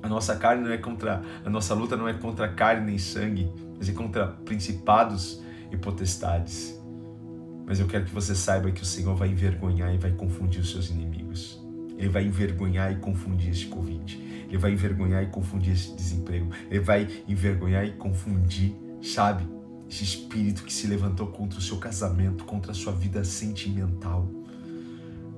A 0.03 0.09
nossa 0.09 0.37
carne 0.37 0.65
não 0.65 0.73
é 0.73 0.77
contra, 0.79 1.23
a 1.45 1.49
nossa 1.49 1.75
luta 1.75 1.97
não 1.97 2.09
é 2.09 2.13
contra 2.13 2.49
carne 2.49 2.87
nem 2.87 2.99
sangue, 2.99 3.49
mas 3.79 3.89
é 3.89 3.93
contra 3.93 4.27
principados 4.27 5.41
e 5.71 5.77
potestades. 5.77 6.79
Mas 7.65 7.81
eu 7.81 7.87
quero 7.87 8.05
que 8.05 8.13
você 8.13 8.35
saiba 8.35 8.71
que 8.71 8.83
o 8.83 8.87
Senhor 8.87 9.15
vai 9.15 9.29
envergonhar 9.29 9.95
e 9.95 9.99
vai 9.99 10.11
confundir 10.11 10.61
os 10.61 10.71
seus 10.71 10.91
inimigos. 10.91 11.63
Ele 11.97 12.09
vai 12.09 12.25
envergonhar 12.25 12.93
e 12.93 12.97
confundir 12.97 13.51
este 13.51 13.67
Covid. 13.69 14.21
Ele 14.49 14.59
vai 14.59 14.73
envergonhar 14.73 15.23
e 15.23 15.29
confundir 15.29 15.73
esse 15.73 15.95
desemprego. 15.95 16.51
Ele 16.69 16.81
vai 16.81 17.09
envergonhar 17.29 17.87
e 17.87 17.93
confundir, 17.93 18.75
sabe? 19.01 19.45
Esse 19.93 20.05
espírito 20.05 20.65
que 20.65 20.73
se 20.73 20.87
levantou 20.87 21.27
contra 21.27 21.59
o 21.59 21.63
seu 21.63 21.77
casamento, 21.77 22.45
contra 22.45 22.73
a 22.73 22.75
sua 22.75 22.95
vida 22.95 23.23
sentimental, 23.25 24.27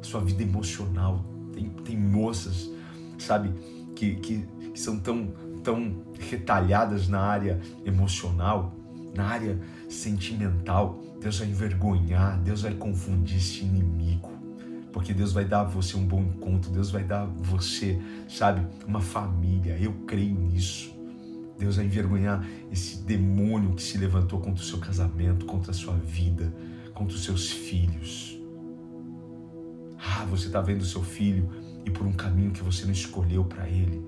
sua 0.00 0.20
vida 0.20 0.44
emocional. 0.44 1.24
Tem, 1.52 1.68
tem 1.68 1.98
moças, 1.98 2.70
sabe, 3.18 3.52
que, 3.96 4.14
que, 4.14 4.46
que 4.72 4.78
são 4.78 5.00
tão, 5.00 5.26
tão 5.64 6.04
retalhadas 6.20 7.08
na 7.08 7.18
área 7.18 7.60
emocional, 7.84 8.72
na 9.12 9.24
área 9.24 9.58
sentimental. 9.88 11.02
Deus 11.20 11.40
vai 11.40 11.48
envergonhar, 11.48 12.40
Deus 12.40 12.62
vai 12.62 12.74
confundir 12.74 13.38
esse 13.38 13.64
inimigo 13.64 14.32
porque 14.92 15.12
Deus 15.12 15.32
vai 15.32 15.44
dar 15.44 15.62
a 15.62 15.64
você 15.64 15.96
um 15.96 16.06
bom 16.06 16.22
encontro, 16.22 16.70
Deus 16.70 16.92
vai 16.92 17.02
dar 17.02 17.22
a 17.22 17.24
você, 17.24 18.00
sabe, 18.28 18.64
uma 18.86 19.00
família. 19.00 19.76
Eu 19.76 19.92
creio 20.06 20.38
nisso. 20.38 20.93
Deus 21.58 21.76
vai 21.76 21.84
envergonhar 21.84 22.46
esse 22.70 22.98
demônio 22.98 23.74
que 23.74 23.82
se 23.82 23.96
levantou 23.96 24.40
contra 24.40 24.62
o 24.62 24.66
seu 24.66 24.78
casamento, 24.78 25.46
contra 25.46 25.70
a 25.70 25.74
sua 25.74 25.94
vida, 25.94 26.52
contra 26.92 27.14
os 27.14 27.24
seus 27.24 27.50
filhos. 27.50 28.38
Ah, 29.98 30.24
você 30.26 30.46
está 30.46 30.60
vendo 30.60 30.82
o 30.82 30.86
seu 30.86 31.02
filho 31.02 31.48
e 31.84 31.90
por 31.90 32.06
um 32.06 32.12
caminho 32.12 32.50
que 32.50 32.62
você 32.62 32.84
não 32.84 32.92
escolheu 32.92 33.44
para 33.44 33.68
ele, 33.68 34.02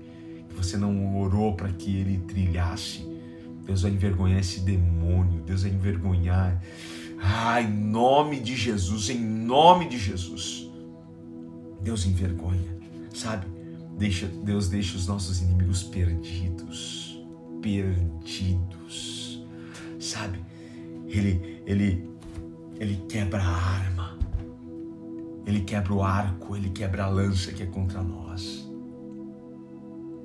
que 0.49 0.55
você 0.55 0.77
não 0.77 1.17
orou 1.17 1.55
para 1.55 1.69
que 1.69 1.95
ele 1.95 2.19
trilhasse. 2.19 3.05
Deus 3.65 3.81
vai 3.81 3.91
envergonhar 3.91 4.39
esse 4.39 4.61
demônio, 4.61 5.41
Deus 5.41 5.63
vai 5.63 5.71
envergonhar. 5.71 6.61
Ah, 7.19 7.61
em 7.61 7.71
nome 7.71 8.39
de 8.39 8.55
Jesus, 8.55 9.09
em 9.09 9.19
nome 9.19 9.89
de 9.89 9.97
Jesus. 9.97 10.69
Deus 11.81 12.05
envergonha, 12.05 12.77
sabe? 13.13 13.47
Deixa, 13.97 14.27
Deus 14.27 14.69
deixa 14.69 14.95
os 14.95 15.07
nossos 15.07 15.41
inimigos 15.41 15.83
perdidos, 15.83 17.06
perdidos, 17.67 19.45
sabe? 19.99 20.39
Ele, 21.05 21.61
ele, 21.65 22.09
ele 22.79 22.95
quebra 23.09 23.43
a 23.43 23.55
arma, 23.55 24.17
ele 25.45 25.61
quebra 25.61 25.93
o 25.93 26.01
arco, 26.01 26.55
ele 26.55 26.69
quebra 26.69 27.03
a 27.03 27.09
lança 27.09 27.51
que 27.51 27.63
é 27.63 27.65
contra 27.65 28.01
nós, 28.01 28.65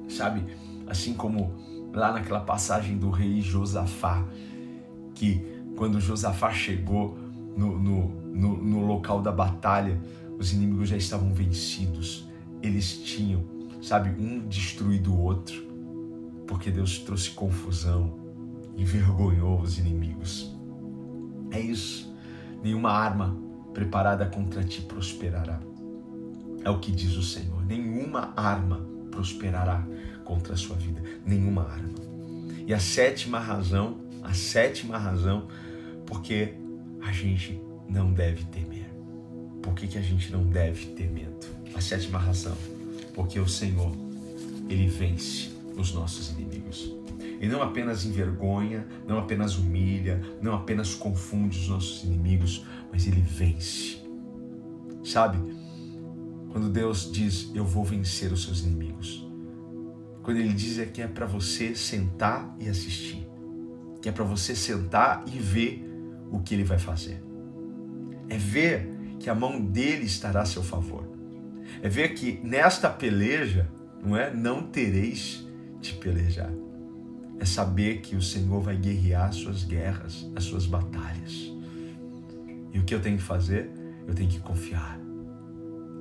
sabe? 0.08 0.44
Assim 0.86 1.14
como 1.14 1.52
lá 1.92 2.12
naquela 2.12 2.40
passagem 2.40 2.96
do 2.96 3.10
rei 3.10 3.40
Josafá, 3.40 4.24
que 5.12 5.44
quando 5.76 6.00
Josafá 6.00 6.52
chegou 6.52 7.18
no, 7.56 7.76
no, 7.76 8.08
no, 8.32 8.56
no 8.62 8.86
local 8.86 9.20
da 9.20 9.32
batalha, 9.32 10.00
os 10.38 10.52
inimigos 10.52 10.88
já 10.88 10.96
estavam 10.96 11.34
vencidos. 11.34 12.28
Eles 12.62 12.98
tinham, 13.02 13.44
sabe, 13.82 14.10
um 14.10 14.46
destruído 14.46 15.12
o 15.12 15.20
outro, 15.20 15.71
porque 16.52 16.70
Deus 16.70 16.98
trouxe 16.98 17.30
confusão, 17.30 18.14
envergonhou 18.76 19.58
os 19.58 19.78
inimigos. 19.78 20.54
É 21.50 21.58
isso. 21.58 22.14
Nenhuma 22.62 22.90
arma 22.90 23.34
preparada 23.72 24.26
contra 24.26 24.62
ti 24.62 24.82
prosperará. 24.82 25.58
É 26.62 26.68
o 26.68 26.78
que 26.78 26.92
diz 26.92 27.16
o 27.16 27.22
Senhor. 27.22 27.64
Nenhuma 27.64 28.34
arma 28.36 28.86
prosperará 29.10 29.82
contra 30.26 30.52
a 30.52 30.56
sua 30.58 30.76
vida. 30.76 31.02
Nenhuma 31.24 31.62
arma. 31.62 31.94
E 32.66 32.74
a 32.74 32.78
sétima 32.78 33.38
razão, 33.38 34.02
a 34.22 34.34
sétima 34.34 34.98
razão, 34.98 35.48
porque 36.04 36.52
a 37.00 37.10
gente 37.12 37.62
não 37.88 38.12
deve 38.12 38.44
temer. 38.44 38.92
Por 39.62 39.72
que, 39.72 39.88
que 39.88 39.96
a 39.96 40.02
gente 40.02 40.30
não 40.30 40.44
deve 40.44 40.88
ter 40.88 41.10
medo? 41.10 41.46
A 41.74 41.80
sétima 41.80 42.18
razão, 42.18 42.56
porque 43.14 43.40
o 43.40 43.48
Senhor, 43.48 43.90
Ele 44.68 44.86
vence 44.86 45.52
os 45.76 45.92
nossos 45.92 46.30
inimigos. 46.30 46.41
E 47.42 47.48
não 47.48 47.60
apenas 47.60 48.04
envergonha, 48.04 48.86
não 49.04 49.18
apenas 49.18 49.58
humilha, 49.58 50.22
não 50.40 50.54
apenas 50.54 50.94
confunde 50.94 51.58
os 51.58 51.68
nossos 51.68 52.04
inimigos, 52.04 52.64
mas 52.92 53.04
Ele 53.08 53.20
vence. 53.20 54.00
Sabe? 55.02 55.38
Quando 56.52 56.68
Deus 56.68 57.10
diz, 57.10 57.50
eu 57.52 57.64
vou 57.64 57.84
vencer 57.84 58.32
os 58.32 58.44
seus 58.44 58.60
inimigos. 58.60 59.28
Quando 60.22 60.36
Ele 60.36 60.52
diz 60.52 60.78
é 60.78 60.86
que 60.86 61.02
é 61.02 61.08
para 61.08 61.26
você 61.26 61.74
sentar 61.74 62.54
e 62.60 62.68
assistir. 62.68 63.26
Que 64.00 64.08
é 64.08 64.12
para 64.12 64.22
você 64.22 64.54
sentar 64.54 65.24
e 65.26 65.36
ver 65.36 65.84
o 66.30 66.38
que 66.38 66.54
Ele 66.54 66.62
vai 66.62 66.78
fazer. 66.78 67.20
É 68.28 68.38
ver 68.38 68.88
que 69.18 69.28
a 69.28 69.34
mão 69.34 69.60
dele 69.60 70.04
estará 70.04 70.42
a 70.42 70.46
seu 70.46 70.62
favor. 70.62 71.10
É 71.82 71.88
ver 71.88 72.14
que 72.14 72.40
nesta 72.44 72.88
peleja, 72.88 73.68
não 74.00 74.16
é, 74.16 74.32
não 74.32 74.62
tereis 74.62 75.44
de 75.80 75.94
pelejar. 75.94 76.52
É 77.42 77.44
saber 77.44 78.02
que 78.02 78.14
o 78.14 78.22
Senhor 78.22 78.60
vai 78.60 78.76
guerrear 78.76 79.28
as 79.28 79.34
suas 79.34 79.64
guerras, 79.64 80.30
as 80.36 80.44
suas 80.44 80.64
batalhas. 80.64 81.52
E 82.72 82.78
o 82.78 82.84
que 82.84 82.94
eu 82.94 83.00
tenho 83.00 83.16
que 83.16 83.22
fazer? 83.24 83.68
Eu 84.06 84.14
tenho 84.14 84.30
que 84.30 84.38
confiar. 84.38 84.96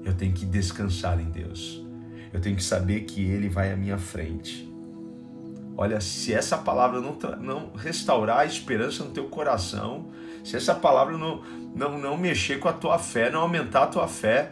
Eu 0.06 0.14
tenho 0.14 0.34
que 0.34 0.46
descansar 0.46 1.20
em 1.20 1.32
Deus. 1.32 1.84
Eu 2.32 2.40
tenho 2.40 2.56
que 2.56 2.64
saber 2.64 3.06
que 3.06 3.24
Ele 3.24 3.50
vai 3.50 3.74
à 3.74 3.76
minha 3.76 3.98
frente. 3.98 4.72
Olha, 5.76 6.00
se 6.00 6.32
essa 6.32 6.60
palavra 6.60 7.02
não, 7.02 7.18
não 7.40 7.74
restaurar 7.74 8.42
a 8.42 8.46
esperança 8.46 9.04
no 9.04 9.10
teu 9.10 9.24
coração, 9.24 10.12
se 10.44 10.56
essa 10.56 10.76
palavra 10.76 11.18
não, 11.18 11.42
não, 11.76 11.98
não 11.98 12.18
mexer 12.18 12.60
com 12.60 12.70
a 12.70 12.74
tua 12.74 13.00
fé, 13.00 13.32
não 13.32 13.42
aumentar 13.42 13.86
a 13.86 13.88
tua 13.88 14.08
fé, 14.08 14.52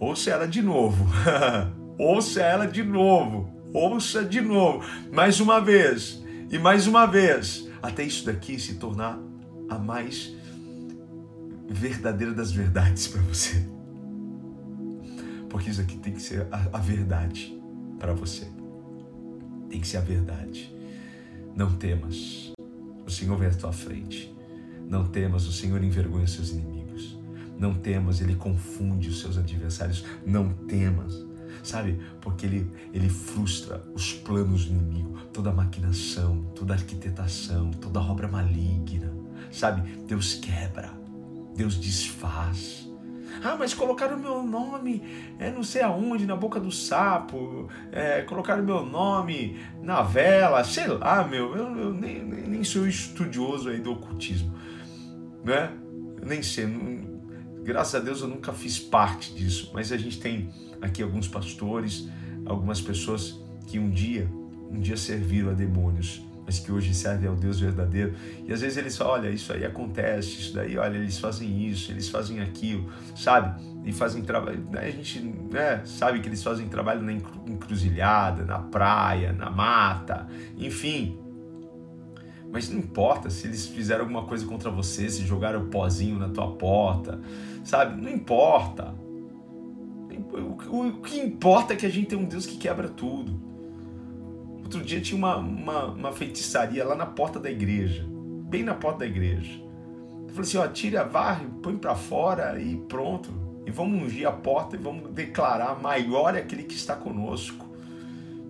ouça 0.00 0.30
ela 0.30 0.48
de 0.48 0.62
novo. 0.62 1.04
ouça 2.00 2.40
ela 2.40 2.66
de 2.66 2.82
novo. 2.82 3.52
Ouça 3.74 4.24
de 4.24 4.40
novo. 4.40 4.86
Mais 5.12 5.40
uma 5.40 5.60
vez. 5.60 6.22
E 6.48 6.56
mais 6.60 6.86
uma 6.86 7.06
vez. 7.06 7.68
Até 7.82 8.04
isso 8.04 8.24
daqui 8.24 8.56
se 8.56 8.76
tornar 8.76 9.18
a 9.68 9.76
mais 9.76 10.32
verdadeira 11.68 12.32
das 12.32 12.52
verdades 12.52 13.08
para 13.08 13.20
você. 13.22 13.66
Porque 15.50 15.70
isso 15.70 15.80
aqui 15.80 15.98
tem 15.98 16.12
que 16.12 16.22
ser 16.22 16.46
a, 16.52 16.68
a 16.72 16.78
verdade 16.78 17.60
para 17.98 18.12
você. 18.12 18.46
Tem 19.68 19.80
que 19.80 19.88
ser 19.88 19.96
a 19.96 20.02
verdade. 20.02 20.72
Não 21.56 21.74
temas. 21.74 22.52
O 23.04 23.10
Senhor 23.10 23.36
vem 23.36 23.48
à 23.48 23.54
tua 23.54 23.72
frente. 23.72 24.32
Não 24.88 25.08
temas, 25.08 25.48
o 25.48 25.52
Senhor 25.52 25.82
envergonha 25.82 26.28
seus 26.28 26.50
inimigos. 26.50 27.18
Não 27.58 27.74
temas, 27.74 28.20
ele 28.20 28.36
confunde 28.36 29.08
os 29.08 29.20
seus 29.20 29.36
adversários. 29.36 30.04
Não 30.24 30.50
temas, 30.50 31.26
sabe? 31.64 32.00
Porque 32.20 32.46
ele, 32.46 32.70
ele 32.92 33.08
frustra 33.08 33.84
os 33.92 34.12
planos 34.12 34.66
do 34.66 34.72
inimigo, 34.72 35.18
toda 35.32 35.50
maquinação, 35.50 36.44
toda 36.54 36.74
arquitetação, 36.74 37.70
toda 37.72 38.00
obra 38.00 38.28
maligna, 38.28 39.12
sabe? 39.50 39.96
Deus 40.06 40.34
quebra, 40.34 40.92
Deus 41.56 41.74
desfaz. 41.74 42.88
Ah, 43.42 43.56
mas 43.58 43.74
colocaram 43.74 44.16
meu 44.16 44.44
nome, 44.44 45.02
é, 45.40 45.50
não 45.50 45.64
sei 45.64 45.82
aonde, 45.82 46.24
na 46.24 46.36
boca 46.36 46.60
do 46.60 46.70
sapo, 46.70 47.68
é, 47.90 48.22
colocaram 48.22 48.62
meu 48.62 48.86
nome 48.86 49.58
na 49.82 50.02
vela, 50.02 50.62
sei 50.62 50.86
lá, 50.86 51.24
meu, 51.24 51.56
eu, 51.56 51.76
eu 51.76 51.92
nem, 51.92 52.22
nem 52.22 52.62
sou 52.62 52.86
estudioso 52.86 53.70
aí 53.70 53.80
do 53.80 53.90
ocultismo 53.90 54.54
né? 55.44 55.70
Nem 56.24 56.42
sei, 56.42 56.66
não, 56.66 57.13
graças 57.64 57.94
a 57.94 57.98
Deus 57.98 58.20
eu 58.20 58.28
nunca 58.28 58.52
fiz 58.52 58.78
parte 58.78 59.34
disso, 59.34 59.70
mas 59.72 59.90
a 59.90 59.96
gente 59.96 60.20
tem 60.20 60.50
aqui 60.80 61.02
alguns 61.02 61.26
pastores, 61.26 62.08
algumas 62.44 62.80
pessoas 62.80 63.40
que 63.66 63.78
um 63.78 63.90
dia, 63.90 64.30
um 64.70 64.78
dia 64.78 64.96
serviram 64.96 65.50
a 65.50 65.54
demônios, 65.54 66.22
mas 66.44 66.58
que 66.58 66.70
hoje 66.70 66.92
servem 66.92 67.26
ao 67.26 67.34
Deus 67.34 67.58
verdadeiro. 67.58 68.14
E 68.46 68.52
às 68.52 68.60
vezes 68.60 68.76
eles 68.76 68.96
falam, 68.96 69.14
olha, 69.14 69.30
isso 69.30 69.50
aí 69.50 69.64
acontece, 69.64 70.28
isso 70.28 70.54
daí, 70.54 70.76
olha, 70.76 70.96
eles 70.96 71.18
fazem 71.18 71.66
isso, 71.66 71.90
eles 71.90 72.08
fazem 72.08 72.40
aquilo, 72.40 72.92
sabe? 73.16 73.62
E 73.82 73.92
fazem 73.92 74.22
trabalho, 74.22 74.62
né? 74.70 74.80
a 74.80 74.90
gente 74.90 75.20
né, 75.20 75.82
sabe 75.86 76.20
que 76.20 76.28
eles 76.28 76.42
fazem 76.42 76.68
trabalho 76.68 77.02
na 77.02 77.12
encruzilhada, 77.12 78.44
na 78.44 78.58
praia, 78.58 79.32
na 79.32 79.50
mata, 79.50 80.26
enfim, 80.58 81.18
mas 82.54 82.68
não 82.68 82.78
importa 82.78 83.30
se 83.30 83.48
eles 83.48 83.66
fizeram 83.66 84.02
alguma 84.02 84.26
coisa 84.26 84.46
contra 84.46 84.70
você, 84.70 85.10
se 85.10 85.26
jogaram 85.26 85.62
o 85.62 85.66
pozinho 85.66 86.20
na 86.20 86.28
tua 86.28 86.52
porta, 86.52 87.20
sabe? 87.64 88.00
Não 88.00 88.10
importa. 88.10 88.94
O 90.70 91.00
que 91.02 91.18
importa 91.18 91.72
é 91.72 91.76
que 91.76 91.86
a 91.86 91.90
gente 91.90 92.08
tem 92.08 92.18
um 92.18 92.24
Deus 92.24 92.46
que 92.46 92.56
quebra 92.56 92.88
tudo. 92.88 93.40
outro 94.62 94.82
dia 94.82 95.00
tinha 95.00 95.18
uma, 95.18 95.36
uma, 95.36 95.86
uma 95.86 96.12
feitiçaria 96.12 96.84
lá 96.84 96.94
na 96.94 97.06
porta 97.06 97.40
da 97.40 97.50
igreja, 97.50 98.06
bem 98.48 98.62
na 98.62 98.74
porta 98.74 99.00
da 99.00 99.06
igreja. 99.06 99.60
Eu 100.28 100.28
falei 100.28 100.42
assim: 100.42 100.56
ó, 100.58 100.66
tira, 100.68 101.04
varre, 101.04 101.46
põe 101.62 101.76
para 101.76 101.94
fora 101.94 102.60
e 102.60 102.76
pronto. 102.76 103.30
E 103.66 103.70
vamos 103.70 104.02
ungir 104.02 104.28
a 104.28 104.32
porta 104.32 104.76
e 104.76 104.78
vamos 104.78 105.10
declarar: 105.10 105.80
maior 105.80 106.34
é 106.34 106.40
aquele 106.40 106.64
que 106.64 106.74
está 106.74 106.94
conosco. 106.94 107.66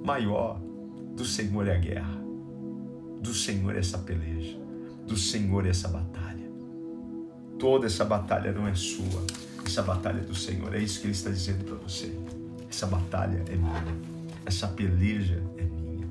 Maior 0.05 0.61
do 1.15 1.25
Senhor 1.25 1.67
é 1.67 1.77
a 1.77 1.79
guerra, 1.79 2.21
do 3.21 3.33
Senhor 3.33 3.75
é 3.75 3.79
essa 3.79 3.99
peleja, 3.99 4.59
do 5.07 5.17
Senhor 5.17 5.65
é 5.65 5.71
essa 5.71 5.89
batalha. 5.89 6.24
Toda 7.59 7.87
essa 7.87 8.05
batalha 8.05 8.53
não 8.53 8.67
é 8.67 8.75
sua, 8.75 9.25
essa 9.65 9.83
batalha 9.83 10.19
é 10.19 10.25
do 10.25 10.35
Senhor. 10.35 10.75
É 10.75 10.79
isso 10.79 11.01
que 11.01 11.07
Ele 11.07 11.15
está 11.15 11.31
dizendo 11.31 11.65
para 11.65 11.77
você. 11.77 12.13
Essa 12.69 12.87
batalha 12.87 13.43
é 13.49 13.57
minha, 13.57 13.97
essa 14.45 14.69
peleja 14.69 15.43
é 15.57 15.63
minha, 15.63 16.09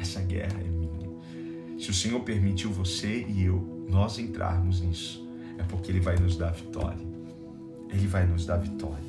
essa 0.00 0.20
guerra 0.20 0.60
é 0.60 0.68
minha. 0.68 0.86
Se 1.78 1.90
o 1.90 1.94
Senhor 1.94 2.20
permitiu 2.20 2.72
você 2.72 3.24
e 3.28 3.44
eu, 3.44 3.86
nós 3.88 4.18
entrarmos 4.18 4.80
nisso, 4.80 5.28
é 5.58 5.62
porque 5.64 5.90
Ele 5.90 6.00
vai 6.00 6.16
nos 6.16 6.36
dar 6.36 6.52
vitória. 6.52 7.06
Ele 7.90 8.06
vai 8.06 8.26
nos 8.26 8.46
dar 8.46 8.56
vitória. 8.56 9.04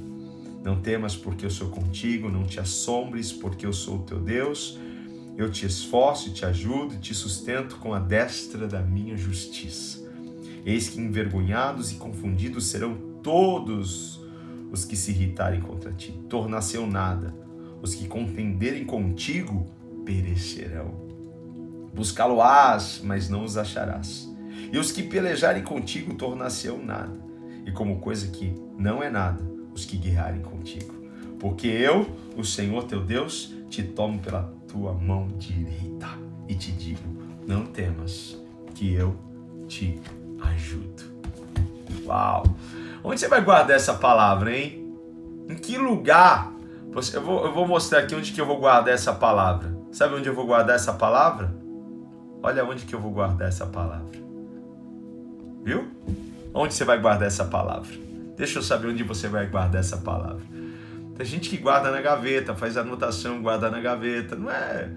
Não 0.63 0.81
temas, 0.81 1.15
porque 1.15 1.45
eu 1.45 1.49
sou 1.49 1.69
contigo, 1.69 2.29
não 2.29 2.43
te 2.43 2.59
assombres, 2.59 3.31
porque 3.31 3.65
eu 3.65 3.73
sou 3.73 3.97
o 3.97 4.03
teu 4.03 4.19
Deus. 4.19 4.77
Eu 5.37 5.51
te 5.51 5.65
esforço, 5.65 6.33
te 6.33 6.45
ajudo 6.45 6.95
e 6.95 6.97
te 6.97 7.13
sustento 7.13 7.77
com 7.77 7.93
a 7.93 7.99
destra 7.99 8.67
da 8.67 8.81
minha 8.81 9.15
justiça. 9.15 10.06
Eis 10.67 10.89
que 10.89 10.99
envergonhados 10.99 11.93
e 11.93 11.95
confundidos 11.95 12.67
serão 12.67 12.97
todos 13.23 14.21
os 14.69 14.83
que 14.83 14.97
se 14.97 15.11
irritarem 15.11 15.61
contra 15.61 15.93
ti. 15.93 16.11
Tornar-se 16.27 16.77
nada. 16.85 17.33
Os 17.81 17.95
que 17.95 18.05
contenderem 18.05 18.83
contigo 18.83 19.65
perecerão. 20.03 20.91
Buscá-lo-ás, 21.93 22.99
mas 23.01 23.29
não 23.29 23.45
os 23.45 23.55
acharás. 23.55 24.29
E 24.69 24.77
os 24.77 24.91
que 24.91 25.03
pelejarem 25.03 25.63
contigo 25.63 26.15
tornar-se-ão 26.15 26.83
nada. 26.83 27.17
E 27.65 27.71
como 27.71 28.01
coisa 28.01 28.27
que 28.27 28.53
não 28.77 29.01
é 29.01 29.09
nada, 29.09 29.41
os 29.73 29.85
que 29.85 29.95
guerrearem 29.95 30.41
contigo. 30.41 30.93
Porque 31.39 31.67
eu, 31.67 32.13
o 32.35 32.43
Senhor 32.43 32.83
teu 32.83 33.01
Deus, 33.01 33.53
te 33.69 33.83
tomo 33.83 34.19
pela 34.19 34.53
tua 34.67 34.93
mão 34.93 35.29
direita 35.37 36.09
e 36.45 36.55
te 36.55 36.73
digo: 36.73 37.07
não 37.47 37.65
temas, 37.65 38.37
que 38.75 38.91
eu 38.93 39.15
te 39.65 39.97
ajudo. 40.49 41.03
Uau! 42.05 42.43
Onde 43.03 43.19
você 43.19 43.27
vai 43.27 43.41
guardar 43.41 43.75
essa 43.75 43.93
palavra, 43.93 44.55
hein? 44.55 44.93
Em 45.49 45.55
que 45.55 45.77
lugar? 45.77 46.51
Eu 47.13 47.21
vou, 47.21 47.45
eu 47.45 47.53
vou 47.53 47.67
mostrar 47.67 47.99
aqui 47.99 48.15
onde 48.15 48.31
que 48.31 48.41
eu 48.41 48.45
vou 48.45 48.59
guardar 48.59 48.93
essa 48.93 49.13
palavra. 49.13 49.75
Sabe 49.91 50.15
onde 50.15 50.27
eu 50.27 50.33
vou 50.33 50.45
guardar 50.45 50.75
essa 50.75 50.93
palavra? 50.93 51.53
Olha 52.41 52.65
onde 52.65 52.85
que 52.85 52.93
eu 52.93 52.99
vou 52.99 53.11
guardar 53.11 53.47
essa 53.47 53.65
palavra. 53.65 54.19
Viu? 55.63 55.87
Onde 56.53 56.73
você 56.73 56.83
vai 56.83 56.99
guardar 56.99 57.27
essa 57.27 57.45
palavra? 57.45 57.91
Deixa 58.35 58.59
eu 58.59 58.63
saber 58.63 58.87
onde 58.87 59.03
você 59.03 59.27
vai 59.27 59.47
guardar 59.47 59.79
essa 59.79 59.97
palavra. 59.97 60.41
Tem 61.15 61.25
gente 61.25 61.49
que 61.49 61.57
guarda 61.57 61.91
na 61.91 62.01
gaveta, 62.01 62.53
faz 62.55 62.77
anotação, 62.77 63.41
guarda 63.41 63.69
na 63.69 63.79
gaveta. 63.79 64.35
Não 64.35 64.51
é, 64.51 64.89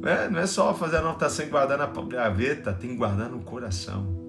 não 0.00 0.08
é, 0.08 0.28
não 0.28 0.40
é 0.40 0.46
só 0.46 0.72
fazer 0.74 0.96
anotação 0.96 1.44
e 1.44 1.48
guardar 1.48 1.76
na 1.76 1.86
gaveta, 1.86 2.72
tem 2.72 2.90
que 2.90 2.96
guardar 2.96 3.28
no 3.28 3.40
coração. 3.40 4.19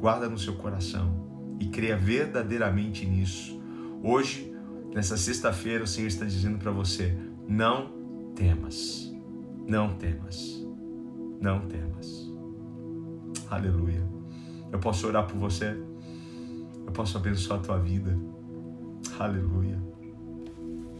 Guarda 0.00 0.30
no 0.30 0.38
seu 0.38 0.54
coração 0.54 1.56
e 1.60 1.66
creia 1.66 1.94
verdadeiramente 1.94 3.04
nisso. 3.04 3.60
Hoje, 4.02 4.50
nessa 4.94 5.14
sexta-feira, 5.16 5.84
o 5.84 5.86
Senhor 5.86 6.06
está 6.06 6.24
dizendo 6.24 6.58
para 6.58 6.70
você: 6.70 7.14
não 7.46 8.32
temas, 8.34 9.12
não 9.68 9.94
temas, 9.94 10.66
não 11.38 11.66
temas. 11.66 12.32
Aleluia. 13.50 14.02
Eu 14.72 14.78
posso 14.78 15.06
orar 15.06 15.26
por 15.26 15.36
você, 15.36 15.76
eu 16.86 16.92
posso 16.92 17.18
abençoar 17.18 17.60
a 17.60 17.62
tua 17.62 17.78
vida. 17.78 18.16
Aleluia. 19.18 19.78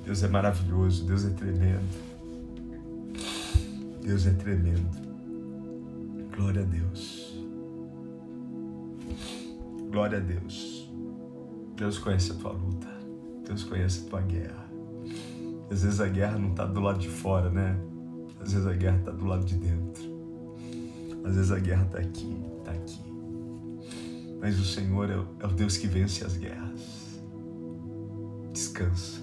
Deus 0.05 0.23
é 0.23 0.29
maravilhoso, 0.29 1.07
Deus 1.07 1.25
é 1.25 1.31
tremendo. 1.31 2.11
Deus 4.03 4.27
é 4.27 4.33
tremendo. 4.33 5.11
Glória 6.37 6.63
a 6.63 6.65
Deus. 6.65 7.20
Glória 9.91 10.18
a 10.18 10.20
Deus. 10.20 10.88
Deus 11.74 11.99
conhece 11.99 12.30
a 12.30 12.34
tua 12.36 12.53
luta. 12.53 12.86
Deus 13.45 13.64
conhece 13.64 14.07
a 14.07 14.11
tua 14.11 14.20
guerra. 14.20 14.70
Às 15.68 15.82
vezes 15.82 16.01
a 16.01 16.07
guerra 16.07 16.38
não 16.38 16.51
está 16.51 16.64
do 16.64 16.80
lado 16.80 17.01
de 17.01 17.09
fora, 17.09 17.51
né? 17.51 17.76
Às 18.41 18.53
vezes 18.53 18.66
a 18.66 18.72
guerra 18.72 18.99
está 18.99 19.11
do 19.11 19.24
lado 19.24 19.45
de 19.45 19.57
dentro. 19.57 20.03
Às 21.24 21.34
vezes 21.34 21.51
a 21.51 21.59
guerra 21.59 21.84
está 21.86 21.99
aqui, 21.99 22.36
está 22.59 22.70
aqui. 22.70 23.03
Mas 24.41 24.61
o 24.61 24.64
Senhor 24.64 25.11
é 25.11 25.16
o, 25.16 25.26
é 25.41 25.47
o 25.47 25.53
Deus 25.53 25.76
que 25.76 25.88
vence 25.88 26.24
as 26.24 26.36
guerras. 26.36 27.20
Descansa. 28.53 29.20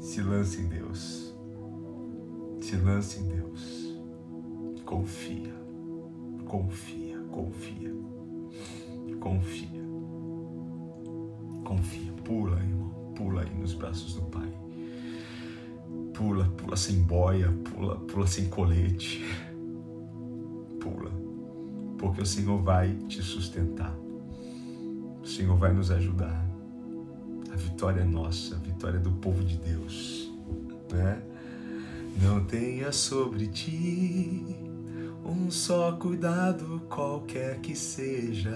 Se 0.00 0.20
lance 0.20 0.60
em 0.60 0.66
Deus. 0.66 1.32
Se 2.60 2.76
lance 2.76 3.20
em 3.20 3.28
Deus. 3.28 3.96
Confia. 4.84 5.54
Confia, 6.44 7.18
confia. 7.30 7.94
Confia. 9.20 9.75
Confia. 11.66 12.12
Pula, 12.24 12.60
irmão. 12.60 13.12
Pula 13.16 13.42
aí 13.42 13.52
nos 13.52 13.74
braços 13.74 14.14
do 14.14 14.22
Pai. 14.22 14.48
Pula, 16.14 16.44
pula 16.56 16.76
sem 16.76 17.02
boia, 17.02 17.52
pula, 17.64 17.96
pula 17.96 18.26
sem 18.26 18.48
colete. 18.48 19.24
Pula. 20.80 21.10
Porque 21.98 22.22
o 22.22 22.26
Senhor 22.26 22.62
vai 22.62 22.94
te 23.08 23.20
sustentar. 23.20 23.92
O 25.20 25.26
Senhor 25.26 25.56
vai 25.56 25.72
nos 25.72 25.90
ajudar. 25.90 26.46
A 27.52 27.56
vitória 27.56 28.02
é 28.02 28.04
nossa, 28.04 28.54
a 28.54 28.58
vitória 28.58 28.98
é 28.98 29.00
do 29.00 29.10
povo 29.12 29.42
de 29.42 29.56
Deus, 29.56 30.30
né? 30.92 31.20
Não 32.22 32.44
tenha 32.44 32.92
sobre 32.92 33.48
ti 33.48 34.44
um 35.24 35.50
só 35.50 35.92
cuidado 35.92 36.80
qualquer 36.88 37.60
que 37.60 37.74
seja, 37.74 38.54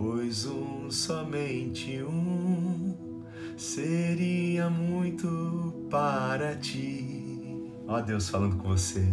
pois 0.00 0.46
um 0.46 0.90
somente 0.90 2.02
um 2.02 2.96
seria 3.54 4.70
muito 4.70 5.86
para 5.90 6.56
ti. 6.56 7.70
Ó 7.86 8.00
Deus 8.00 8.30
falando 8.30 8.56
com 8.56 8.68
você. 8.68 9.06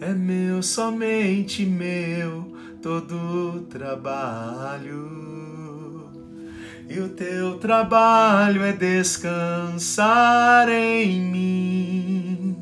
É 0.00 0.14
meu, 0.14 0.62
somente 0.62 1.66
meu, 1.66 2.54
todo 2.80 3.62
trabalho 3.68 4.94
e 6.88 7.00
o 7.00 7.08
teu 7.08 7.58
trabalho 7.58 8.62
é 8.62 8.72
descansar 8.72 10.68
em 10.68 11.20
mim. 11.20 12.56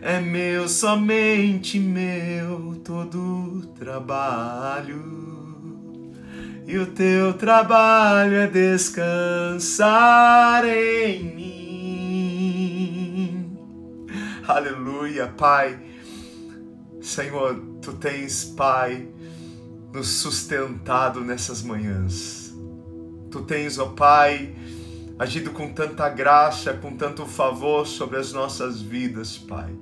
É 0.00 0.18
meu, 0.18 0.66
somente 0.66 1.78
meu, 1.78 2.80
todo 2.82 3.66
trabalho. 3.78 5.27
E 6.68 6.78
o 6.78 6.86
teu 6.86 7.32
trabalho 7.32 8.36
é 8.36 8.46
descansar 8.46 9.82
em 10.66 11.34
mim. 11.34 12.68
Aleluia, 14.46 15.28
Pai. 15.28 15.80
Senhor, 17.00 17.58
tu 17.80 17.94
tens, 17.94 18.44
Pai, 18.44 19.08
nos 19.94 20.08
sustentado 20.08 21.22
nessas 21.22 21.62
manhãs 21.62 22.48
Tu 23.30 23.42
tens, 23.42 23.78
ó 23.78 23.86
Pai, 23.86 24.54
agido 25.18 25.50
com 25.50 25.72
tanta 25.72 26.08
graça, 26.08 26.72
com 26.74 26.96
tanto 26.96 27.26
favor 27.26 27.86
sobre 27.86 28.18
as 28.18 28.32
nossas 28.32 28.80
vidas, 28.80 29.36
Pai. 29.36 29.74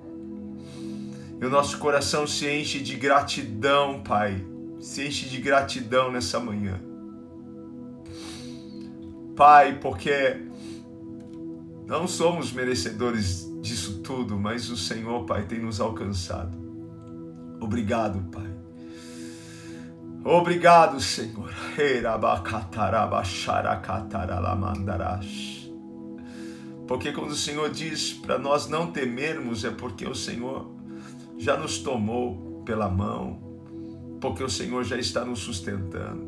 E 1.40 1.44
o 1.44 1.50
nosso 1.50 1.78
coração 1.78 2.26
se 2.26 2.48
enche 2.48 2.80
de 2.80 2.94
gratidão, 2.96 4.02
Pai. 4.02 4.44
Se 4.86 5.04
enche 5.04 5.28
de 5.28 5.40
gratidão 5.40 6.12
nessa 6.12 6.38
manhã. 6.38 6.80
Pai, 9.34 9.80
porque 9.80 10.46
não 11.84 12.06
somos 12.06 12.52
merecedores 12.52 13.52
disso 13.60 14.00
tudo, 14.00 14.38
mas 14.38 14.70
o 14.70 14.76
Senhor, 14.76 15.26
Pai, 15.26 15.44
tem 15.44 15.58
nos 15.58 15.80
alcançado. 15.80 16.56
Obrigado, 17.60 18.30
Pai. 18.30 18.48
Obrigado, 20.24 21.00
Senhor. 21.00 21.50
Porque 26.86 27.10
quando 27.10 27.32
o 27.32 27.36
Senhor 27.36 27.70
diz 27.70 28.12
para 28.12 28.38
nós 28.38 28.68
não 28.68 28.92
temermos, 28.92 29.64
é 29.64 29.70
porque 29.72 30.06
o 30.06 30.14
Senhor 30.14 30.70
já 31.36 31.56
nos 31.56 31.78
tomou 31.78 32.62
pela 32.64 32.88
mão, 32.88 33.45
porque 34.26 34.42
o 34.42 34.50
Senhor 34.50 34.82
já 34.82 34.98
está 34.98 35.24
nos 35.24 35.38
sustentando, 35.38 36.24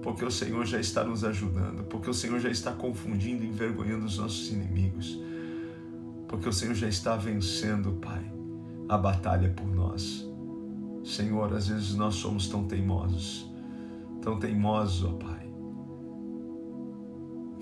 porque 0.00 0.24
o 0.24 0.30
Senhor 0.30 0.64
já 0.64 0.78
está 0.78 1.02
nos 1.02 1.24
ajudando, 1.24 1.82
porque 1.82 2.08
o 2.08 2.14
Senhor 2.14 2.38
já 2.38 2.48
está 2.48 2.70
confundindo 2.70 3.42
e 3.42 3.48
envergonhando 3.48 4.06
os 4.06 4.18
nossos 4.18 4.52
inimigos. 4.52 5.20
porque 6.28 6.48
o 6.48 6.52
Senhor 6.52 6.74
já 6.76 6.88
está 6.88 7.16
vencendo, 7.16 7.94
Pai, 7.94 8.24
a 8.88 8.96
batalha 8.96 9.50
por 9.50 9.66
nós. 9.66 10.24
Senhor, 11.02 11.52
às 11.52 11.66
vezes 11.66 11.96
nós 11.96 12.14
somos 12.14 12.46
tão 12.46 12.68
teimosos, 12.68 13.52
tão 14.22 14.38
teimosos, 14.38 15.04
ó 15.04 15.12
Pai. 15.14 15.50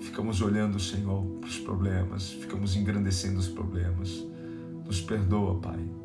Ficamos 0.01 0.39
olhando, 0.39 0.79
Senhor, 0.79 1.25
para 1.39 1.49
os 1.49 1.57
problemas, 1.57 2.29
ficamos 2.29 2.75
engrandecendo 2.75 3.39
os 3.39 3.47
problemas. 3.47 4.23
Nos 4.85 5.01
perdoa, 5.01 5.59
Pai. 5.59 6.02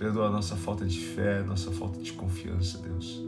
Perdoa 0.00 0.28
a 0.28 0.30
nossa 0.30 0.56
falta 0.56 0.86
de 0.86 0.98
fé, 0.98 1.42
nossa 1.42 1.70
falta 1.70 2.00
de 2.00 2.14
confiança, 2.14 2.78
Deus. 2.78 3.22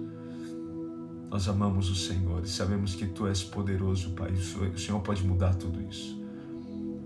Nós 1.31 1.47
amamos 1.47 1.91
o 1.91 1.95
Senhor 1.95 2.43
e 2.43 2.49
sabemos 2.49 2.95
que 2.95 3.05
Tu 3.05 3.27
és 3.27 3.45
poderoso, 3.45 4.13
Pai. 4.13 4.31
O 4.33 4.79
Senhor 4.79 4.99
pode 5.01 5.23
mudar 5.23 5.55
tudo 5.55 5.83
isso. 5.83 6.19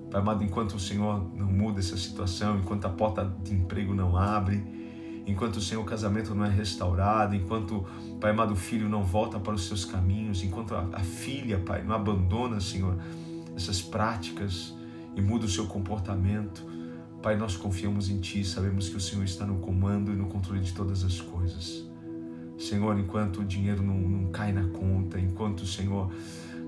Pai 0.09 0.21
amado, 0.21 0.45
enquanto 0.45 0.75
o 0.75 0.79
Senhor 0.79 1.35
não 1.35 1.49
muda 1.49 1.81
essa 1.81 1.97
situação, 1.97 2.61
enquanto 2.61 2.85
a 2.85 2.91
porta 2.91 3.25
de 3.43 3.55
emprego 3.55 3.93
não 3.93 4.17
abre, 4.17 4.63
enquanto 5.27 5.57
o 5.57 5.61
Senhor 5.61 5.83
o 5.83 5.85
casamento 5.85 6.33
não 6.33 6.45
é 6.45 6.49
restaurado, 6.49 7.35
enquanto, 7.35 7.85
Pai 8.21 8.31
amado, 8.31 8.53
o 8.53 8.57
filho 8.57 8.89
não 8.89 9.03
volta 9.03 9.41
para 9.41 9.55
os 9.55 9.67
seus 9.67 9.85
caminhos, 9.85 10.45
enquanto 10.45 10.77
a, 10.77 10.89
a 10.93 11.01
filha, 11.01 11.59
Pai, 11.59 11.83
não 11.83 11.97
abandona, 11.97 12.61
Senhor, 12.61 12.97
essas 13.57 13.83
práticas 13.83 14.73
e 15.17 15.21
muda 15.21 15.45
o 15.45 15.49
seu 15.49 15.67
comportamento, 15.67 16.76
Pai, 17.23 17.37
nós 17.37 17.57
confiamos 17.57 18.09
em 18.09 18.19
Ti, 18.21 18.45
sabemos 18.45 18.89
que 18.89 18.97
o 18.97 19.01
Senhor 19.01 19.25
está 19.25 19.45
no 19.45 19.59
comando 19.59 20.13
e 20.13 20.17
no 20.17 20.27
controle 20.27 20.61
de 20.61 20.73
todas 20.73 21.03
as 21.05 21.21
coisas. 21.21 21.85
Senhor, 22.59 22.99
enquanto 22.99 23.41
o 23.41 23.45
dinheiro 23.45 23.83
não, 23.83 23.99
não 23.99 24.31
cai 24.31 24.53
na 24.53 24.67
conta, 24.69 25.19
enquanto, 25.19 25.67
Senhor, 25.67 26.11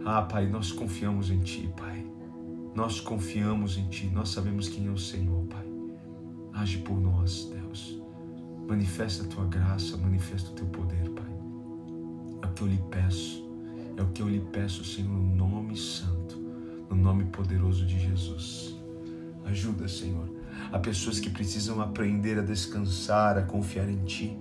ah, 0.04 0.22
Pai, 0.22 0.46
nós 0.46 0.72
confiamos 0.72 1.30
em 1.30 1.38
Ti, 1.40 1.70
Pai. 1.76 2.04
Nós 2.74 3.00
confiamos 3.00 3.78
em 3.78 3.88
Ti, 3.88 4.06
nós 4.06 4.28
sabemos 4.28 4.68
quem 4.68 4.86
é 4.86 4.90
o 4.90 4.98
Senhor, 4.98 5.44
Pai. 5.44 5.66
Age 6.52 6.78
por 6.78 7.00
nós, 7.00 7.50
Deus. 7.52 8.00
Manifesta 8.66 9.24
a 9.24 9.26
tua 9.26 9.46
graça, 9.46 9.96
manifesta 9.96 10.50
o 10.50 10.54
teu 10.54 10.66
poder, 10.66 11.08
Pai. 11.10 11.32
É 12.42 12.46
o 12.46 12.52
que 12.52 12.62
eu 12.62 12.66
lhe 12.66 12.82
peço, 12.90 13.48
é 13.96 14.02
o 14.02 14.08
que 14.08 14.22
eu 14.22 14.28
lhe 14.28 14.40
peço, 14.40 14.84
Senhor, 14.84 15.10
no 15.10 15.48
nome 15.48 15.76
santo, 15.76 16.38
no 16.90 16.96
nome 16.96 17.24
poderoso 17.26 17.86
de 17.86 17.98
Jesus. 17.98 18.76
Ajuda, 19.44 19.88
Senhor. 19.88 20.37
Há 20.72 20.78
pessoas 20.78 21.18
que 21.20 21.30
precisam 21.30 21.80
aprender 21.80 22.38
a 22.38 22.42
descansar, 22.42 23.38
a 23.38 23.42
confiar 23.42 23.88
em 23.88 24.04
Ti. 24.04 24.36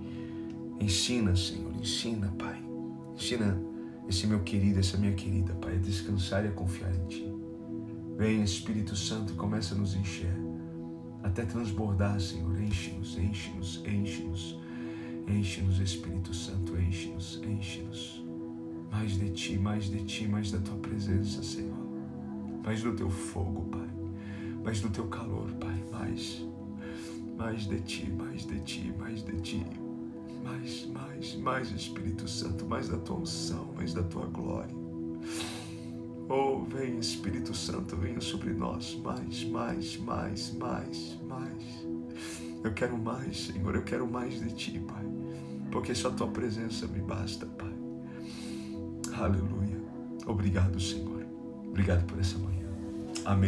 Ensina, 0.80 1.34
Senhor, 1.34 1.74
ensina, 1.74 2.32
Pai. 2.38 2.62
Ensina 3.14 3.60
esse 4.08 4.26
meu 4.26 4.40
querido, 4.40 4.80
essa 4.80 4.96
minha 4.96 5.12
querida, 5.12 5.54
Pai, 5.54 5.74
a 5.74 5.78
descansar 5.78 6.44
e 6.44 6.48
a 6.48 6.52
confiar 6.52 6.94
em 6.94 7.06
Ti. 7.06 7.34
Vem, 8.16 8.42
Espírito 8.42 8.96
Santo, 8.96 9.34
começa 9.34 9.74
a 9.74 9.78
nos 9.78 9.94
encher 9.94 10.48
até 11.22 11.44
transbordar, 11.44 12.20
Senhor. 12.20 12.60
Enche-nos, 12.60 13.16
enche-nos, 13.18 13.82
enche-nos. 13.86 14.58
Enche-nos, 15.28 15.78
Espírito 15.78 16.32
Santo, 16.32 16.78
enche-nos, 16.78 17.40
enche-nos. 17.44 18.24
Mais 18.90 19.18
de 19.18 19.30
Ti, 19.30 19.58
mais 19.58 19.90
de 19.90 20.02
Ti, 20.04 20.26
mais 20.26 20.50
da 20.50 20.58
Tua 20.58 20.76
presença, 20.76 21.42
Senhor. 21.42 21.76
Mais 22.64 22.82
do 22.82 22.94
Teu 22.94 23.10
fogo, 23.10 23.68
Pai. 23.70 23.87
Mais 24.68 24.82
do 24.82 24.90
Teu 24.90 25.06
calor, 25.06 25.50
Pai. 25.58 25.82
Mais, 25.90 26.46
mais 27.38 27.66
de 27.66 27.80
Ti, 27.80 28.12
mais 28.12 28.44
de 28.44 28.60
Ti, 28.60 28.92
mais 28.98 29.22
de 29.22 29.40
Ti. 29.40 29.66
Mais, 30.44 30.86
mais, 30.92 31.36
mais, 31.36 31.70
Espírito 31.70 32.28
Santo, 32.28 32.66
mais 32.66 32.86
da 32.86 32.98
Tua 32.98 33.16
unção, 33.16 33.72
mais 33.74 33.94
da 33.94 34.02
Tua 34.02 34.26
glória. 34.26 34.74
Oh, 36.28 36.66
vem 36.66 36.98
Espírito 36.98 37.54
Santo, 37.54 37.96
venha 37.96 38.20
sobre 38.20 38.52
nós 38.52 38.94
mais, 39.02 39.42
mais, 39.44 39.96
mais, 39.96 40.52
mais, 40.52 41.18
mais. 41.26 41.64
Eu 42.62 42.74
quero 42.74 42.98
mais, 42.98 43.46
Senhor, 43.46 43.74
eu 43.74 43.82
quero 43.82 44.06
mais 44.06 44.38
de 44.38 44.54
Ti, 44.54 44.78
Pai, 44.80 45.06
porque 45.72 45.94
só 45.94 46.08
a 46.08 46.12
Tua 46.12 46.28
presença 46.28 46.86
me 46.86 47.00
basta, 47.00 47.46
Pai. 47.46 47.74
Aleluia. 49.14 49.82
Obrigado, 50.26 50.78
Senhor. 50.78 51.24
Obrigado 51.68 52.04
por 52.04 52.18
essa 52.20 52.36
manhã. 52.36 52.68
Amém. 53.24 53.46